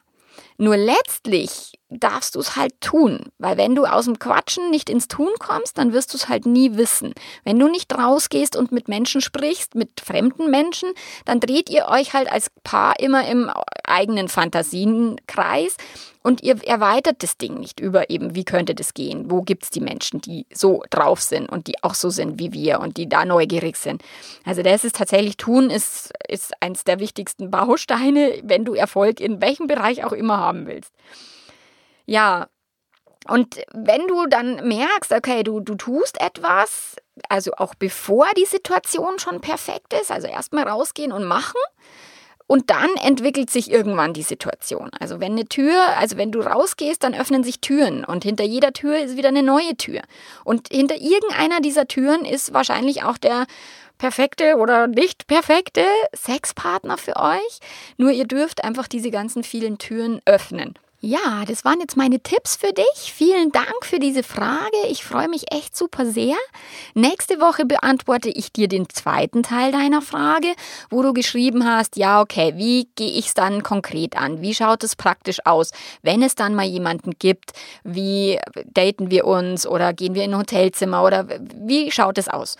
Nur 0.61 0.77
letztlich 0.77 1.78
darfst 1.91 2.35
du 2.35 2.41
es 2.41 2.57
halt 2.57 2.81
tun. 2.81 3.27
Weil 3.39 3.57
wenn 3.57 3.75
du 3.75 3.85
aus 3.85 4.05
dem 4.05 4.19
Quatschen 4.19 4.71
nicht 4.71 4.91
ins 4.91 5.09
Tun 5.09 5.31
kommst, 5.39 5.79
dann 5.79 5.93
wirst 5.93 6.13
du 6.13 6.19
es 6.19 6.29
halt 6.29 6.47
nie 6.47 6.77
wissen. 6.77 7.15
Wenn 7.45 7.59
du 7.59 7.69
nicht 7.69 7.93
rausgehst 7.97 8.57
und 8.57 8.73
mit 8.73 8.89
Menschen 8.89 9.21
sprichst, 9.21 9.75
mit 9.75 10.01
fremden 10.01 10.51
Menschen, 10.51 10.91
dann 11.25 11.41
dreht 11.41 11.71
ihr 11.71 11.87
euch 11.89 12.13
halt 12.13 12.31
als 12.31 12.51
Paar 12.63 13.01
immer 13.01 13.27
im 13.27 13.51
eigenen 13.85 14.29
Fantasienkreis 14.29 15.77
und 16.23 16.43
ihr 16.43 16.63
erweitert 16.67 17.23
das 17.23 17.39
Ding 17.39 17.55
nicht 17.55 17.81
über 17.81 18.11
eben, 18.11 18.35
wie 18.35 18.45
könnte 18.45 18.75
das 18.75 18.93
gehen? 18.93 19.31
Wo 19.31 19.41
gibt 19.41 19.65
es 19.65 19.71
die 19.71 19.81
Menschen, 19.81 20.21
die 20.21 20.47
so 20.53 20.83
drauf 20.91 21.23
sind 21.23 21.49
und 21.51 21.69
die 21.69 21.83
auch 21.83 21.95
so 21.95 22.11
sind 22.11 22.39
wie 22.39 22.53
wir 22.53 22.81
und 22.81 22.99
die 22.99 23.09
da 23.09 23.25
neugierig 23.25 23.77
sind? 23.77 24.03
Also 24.45 24.63
das 24.63 24.85
ist 24.85 24.97
tatsächlich 24.97 25.39
tun, 25.39 25.71
ist, 25.71 26.13
ist 26.29 26.53
eins 26.61 26.85
der 26.85 27.01
wichtigsten 27.01 27.51
Bausteine, 27.51 28.41
wenn 28.43 28.67
du 28.67 28.75
Erfolg 28.75 29.21
in 29.21 29.41
welchem 29.41 29.69
Bereich 29.69 30.05
auch 30.05 30.13
immer 30.13 30.37
haben 30.37 30.67
willst. 30.67 30.93
Ja, 32.09 32.49
und 33.29 33.61
wenn 33.75 34.07
du 34.07 34.27
dann 34.27 34.67
merkst, 34.67 35.13
okay, 35.13 35.43
du, 35.43 35.61
du 35.61 35.75
tust 35.75 36.19
etwas, 36.23 36.97
also 37.29 37.53
auch 37.59 37.75
bevor 37.75 38.27
die 38.35 38.47
Situation 38.47 39.19
schon 39.19 39.43
perfekt 39.43 39.93
ist, 39.93 40.11
also 40.11 40.27
erstmal 40.27 40.67
rausgehen 40.67 41.13
und 41.13 41.25
machen. 41.25 41.61
Und 42.47 42.71
dann 42.71 42.89
entwickelt 43.05 43.51
sich 43.51 43.71
irgendwann 43.71 44.15
die 44.15 44.23
Situation. 44.23 44.91
Also 44.99 45.21
wenn 45.21 45.33
eine 45.33 45.45
Tür, 45.45 45.99
also 45.99 46.17
wenn 46.17 46.33
du 46.33 46.41
rausgehst, 46.41 47.05
dann 47.05 47.15
öffnen 47.15 47.45
sich 47.45 47.61
Türen 47.61 48.07
und 48.07 48.25
hinter 48.25 48.45
jeder 48.45 48.73
Tür 48.73 48.99
ist 48.99 49.19
wieder 49.19 49.29
eine 49.29 49.43
neue 49.43 49.77
Tür. 49.77 50.01
Und 50.45 50.69
hinter 50.69 50.97
irgendeiner 50.97 51.61
dieser 51.61 51.89
Türen 51.89 52.25
ist 52.25 52.55
wahrscheinlich 52.55 53.03
auch 53.03 53.19
der 53.19 53.45
perfekte 53.99 54.57
oder 54.57 54.87
nicht 54.87 55.27
perfekte 55.27 55.85
Sexpartner 56.17 56.97
für 56.97 57.17
euch. 57.17 57.59
Nur 57.99 58.13
ihr 58.13 58.27
dürft 58.27 58.65
einfach 58.65 58.89
diese 58.89 59.11
ganzen 59.11 59.43
vielen 59.43 59.77
Türen 59.77 60.23
öffnen. 60.25 60.79
Ja, 61.01 61.45
das 61.47 61.65
waren 61.65 61.79
jetzt 61.79 61.97
meine 61.97 62.19
Tipps 62.19 62.57
für 62.57 62.73
dich. 62.73 63.13
Vielen 63.15 63.53
Dank 63.53 63.85
für 63.85 64.01
diese 64.01 64.25
Frage. 64.25 64.77
Ich 64.91 65.05
freue 65.05 65.29
mich 65.29 65.53
echt 65.53 65.77
super 65.77 66.05
sehr. 66.05 66.35
Nächste 66.95 67.41
Woche 67.41 67.65
beantworte 67.65 68.31
ich 68.31 68.53
dir 68.53 68.67
den 68.67 68.89
zweiten 68.89 69.45
Teil 69.45 69.71
deiner 69.71 70.03
Frage, 70.03 70.49
wo 70.91 71.03
du 71.03 71.13
geschrieben 71.13 71.65
hast, 71.65 71.97
ja, 71.97 72.21
okay, 72.21 72.55
wie 72.57 72.89
gehe 72.97 73.13
ich 73.13 73.29
es 73.29 73.35
dann 73.35 73.63
konkret 73.63 74.17
an? 74.17 74.43
Wie 74.43 74.55
schaut 74.55 74.83
es 74.83 74.97
praktisch 74.97 75.39
aus, 75.47 75.71
wenn 76.03 76.21
es 76.21 76.35
dann 76.35 76.57
mal 76.57 76.67
jemanden 76.67 77.13
gibt? 77.17 77.53
Wie 77.85 78.41
daten 78.65 79.13
wir 79.13 79.25
uns 79.25 79.69
oder 79.69 79.93
gehen 79.93 80.17
wir 80.17 80.25
in 80.25 80.35
ein 80.35 80.41
Hotelzimmer 80.41 81.05
oder 81.05 81.29
wie 81.55 81.93
schaut 81.93 82.19
es 82.19 82.27
aus? 82.27 82.57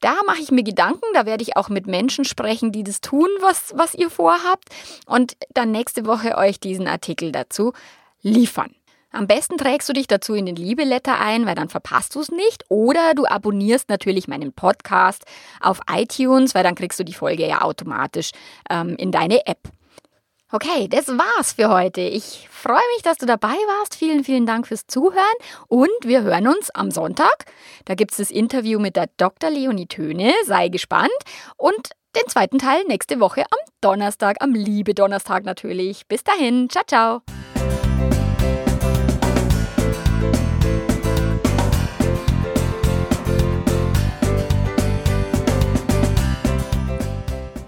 Da 0.00 0.14
mache 0.26 0.40
ich 0.40 0.50
mir 0.50 0.62
Gedanken, 0.62 1.06
da 1.14 1.26
werde 1.26 1.42
ich 1.42 1.56
auch 1.56 1.68
mit 1.68 1.86
Menschen 1.86 2.24
sprechen, 2.24 2.70
die 2.70 2.84
das 2.84 3.00
tun, 3.00 3.28
was, 3.40 3.72
was 3.76 3.94
ihr 3.94 4.10
vorhabt 4.10 4.68
und 5.06 5.36
dann 5.54 5.70
nächste 5.70 6.06
Woche 6.06 6.36
euch 6.36 6.60
diesen 6.60 6.86
Artikel 6.86 7.32
dazu 7.32 7.72
liefern. 8.20 8.74
Am 9.16 9.26
besten 9.26 9.56
trägst 9.56 9.88
du 9.88 9.94
dich 9.94 10.08
dazu 10.08 10.34
in 10.34 10.44
den 10.44 10.56
Liebeletter 10.56 11.18
ein, 11.18 11.46
weil 11.46 11.54
dann 11.54 11.70
verpasst 11.70 12.14
du 12.14 12.20
es 12.20 12.30
nicht. 12.30 12.64
Oder 12.68 13.14
du 13.14 13.24
abonnierst 13.24 13.88
natürlich 13.88 14.28
meinen 14.28 14.52
Podcast 14.52 15.24
auf 15.58 15.80
iTunes, 15.90 16.54
weil 16.54 16.64
dann 16.64 16.74
kriegst 16.74 17.00
du 17.00 17.04
die 17.04 17.14
Folge 17.14 17.48
ja 17.48 17.62
automatisch 17.62 18.32
ähm, 18.68 18.94
in 18.96 19.12
deine 19.12 19.46
App. 19.46 19.70
Okay, 20.52 20.86
das 20.88 21.08
war's 21.08 21.54
für 21.54 21.70
heute. 21.70 22.00
Ich 22.02 22.48
freue 22.50 22.76
mich, 22.94 23.02
dass 23.02 23.18
du 23.18 23.26
dabei 23.26 23.48
warst. 23.48 23.96
Vielen, 23.96 24.22
vielen 24.22 24.46
Dank 24.46 24.68
fürs 24.68 24.86
Zuhören 24.86 25.24
und 25.66 25.90
wir 26.02 26.22
hören 26.22 26.46
uns 26.46 26.70
am 26.70 26.92
Sonntag. 26.92 27.46
Da 27.84 27.94
gibt 27.94 28.12
es 28.12 28.18
das 28.18 28.30
Interview 28.30 28.78
mit 28.78 28.94
der 28.94 29.08
Dr. 29.16 29.50
Leonie 29.50 29.86
Töne. 29.86 30.32
Sei 30.44 30.68
gespannt. 30.68 31.10
Und 31.56 31.90
den 32.14 32.28
zweiten 32.28 32.58
Teil 32.58 32.84
nächste 32.84 33.18
Woche 33.18 33.42
am 33.42 33.58
Donnerstag, 33.80 34.36
am 34.40 34.54
Liebe 34.54 34.94
Donnerstag 34.94 35.44
natürlich. 35.44 36.06
Bis 36.06 36.22
dahin, 36.22 36.70
ciao, 36.70 36.84
ciao. 36.86 37.45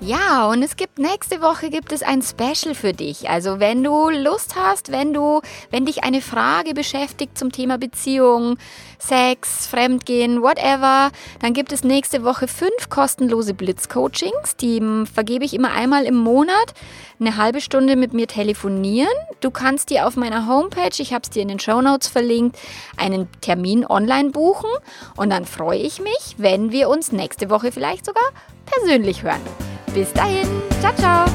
Ja, 0.09 0.49
und 0.49 0.63
es 0.63 0.77
gibt 0.77 0.99
nächste 0.99 1.43
Woche 1.43 1.69
gibt 1.69 1.93
es 1.93 2.03
ein 2.03 2.23
Special 2.23 2.75
für 2.75 2.95
dich. 2.95 3.29
Also 3.29 3.61
wenn 3.61 3.85
du 3.85 4.09
Lust 4.09 4.57
hast, 4.57 4.91
wenn 4.91 5.13
du, 5.13 5.43
wenn 5.71 5.85
dich 5.85 6.03
eine 6.03 6.23
Frage 6.23 6.73
beschäftigt 6.73 7.37
zum 7.37 7.53
Thema 7.53 7.77
Beziehung, 7.77 8.57
Sex, 8.99 9.67
Fremdgehen, 9.67 10.41
whatever, 10.41 11.11
dann 11.43 11.53
gibt 11.53 11.73
es 11.73 11.85
nächste 11.85 12.25
Woche 12.25 12.49
fünf 12.49 12.89
kostenlose 12.89 13.53
Blitzcoachings. 13.53 14.57
Die 14.57 14.81
vergebe 15.13 15.45
ich 15.45 15.53
immer 15.53 15.73
einmal 15.73 16.07
im 16.07 16.17
Monat. 16.17 16.73
Eine 17.21 17.37
halbe 17.37 17.61
Stunde 17.61 17.95
mit 17.95 18.15
mir 18.15 18.29
telefonieren. 18.29 19.13
Du 19.41 19.51
kannst 19.51 19.91
dir 19.91 20.07
auf 20.07 20.17
meiner 20.17 20.49
Homepage, 20.49 21.03
ich 21.03 21.13
habe 21.13 21.25
es 21.25 21.31
dir 21.31 21.43
in 21.43 21.49
den 21.49 21.61
Show 21.61 21.83
Notes 21.83 22.09
verlinkt, 22.09 22.57
einen 22.97 23.29
Termin 23.43 23.85
online 23.85 24.31
buchen. 24.31 24.71
Und 25.17 25.29
dann 25.29 25.45
freue 25.45 25.81
ich 25.81 26.01
mich, 26.01 26.37
wenn 26.39 26.73
wir 26.73 26.89
uns 26.89 27.13
nächste 27.13 27.51
Woche 27.51 27.73
vielleicht 27.73 28.07
sogar 28.07 28.25
persönlich 28.71 29.23
hören. 29.23 29.41
Bis 29.95 30.13
dahin, 30.13 30.47
ciao, 30.81 30.95
ciao. 30.97 31.27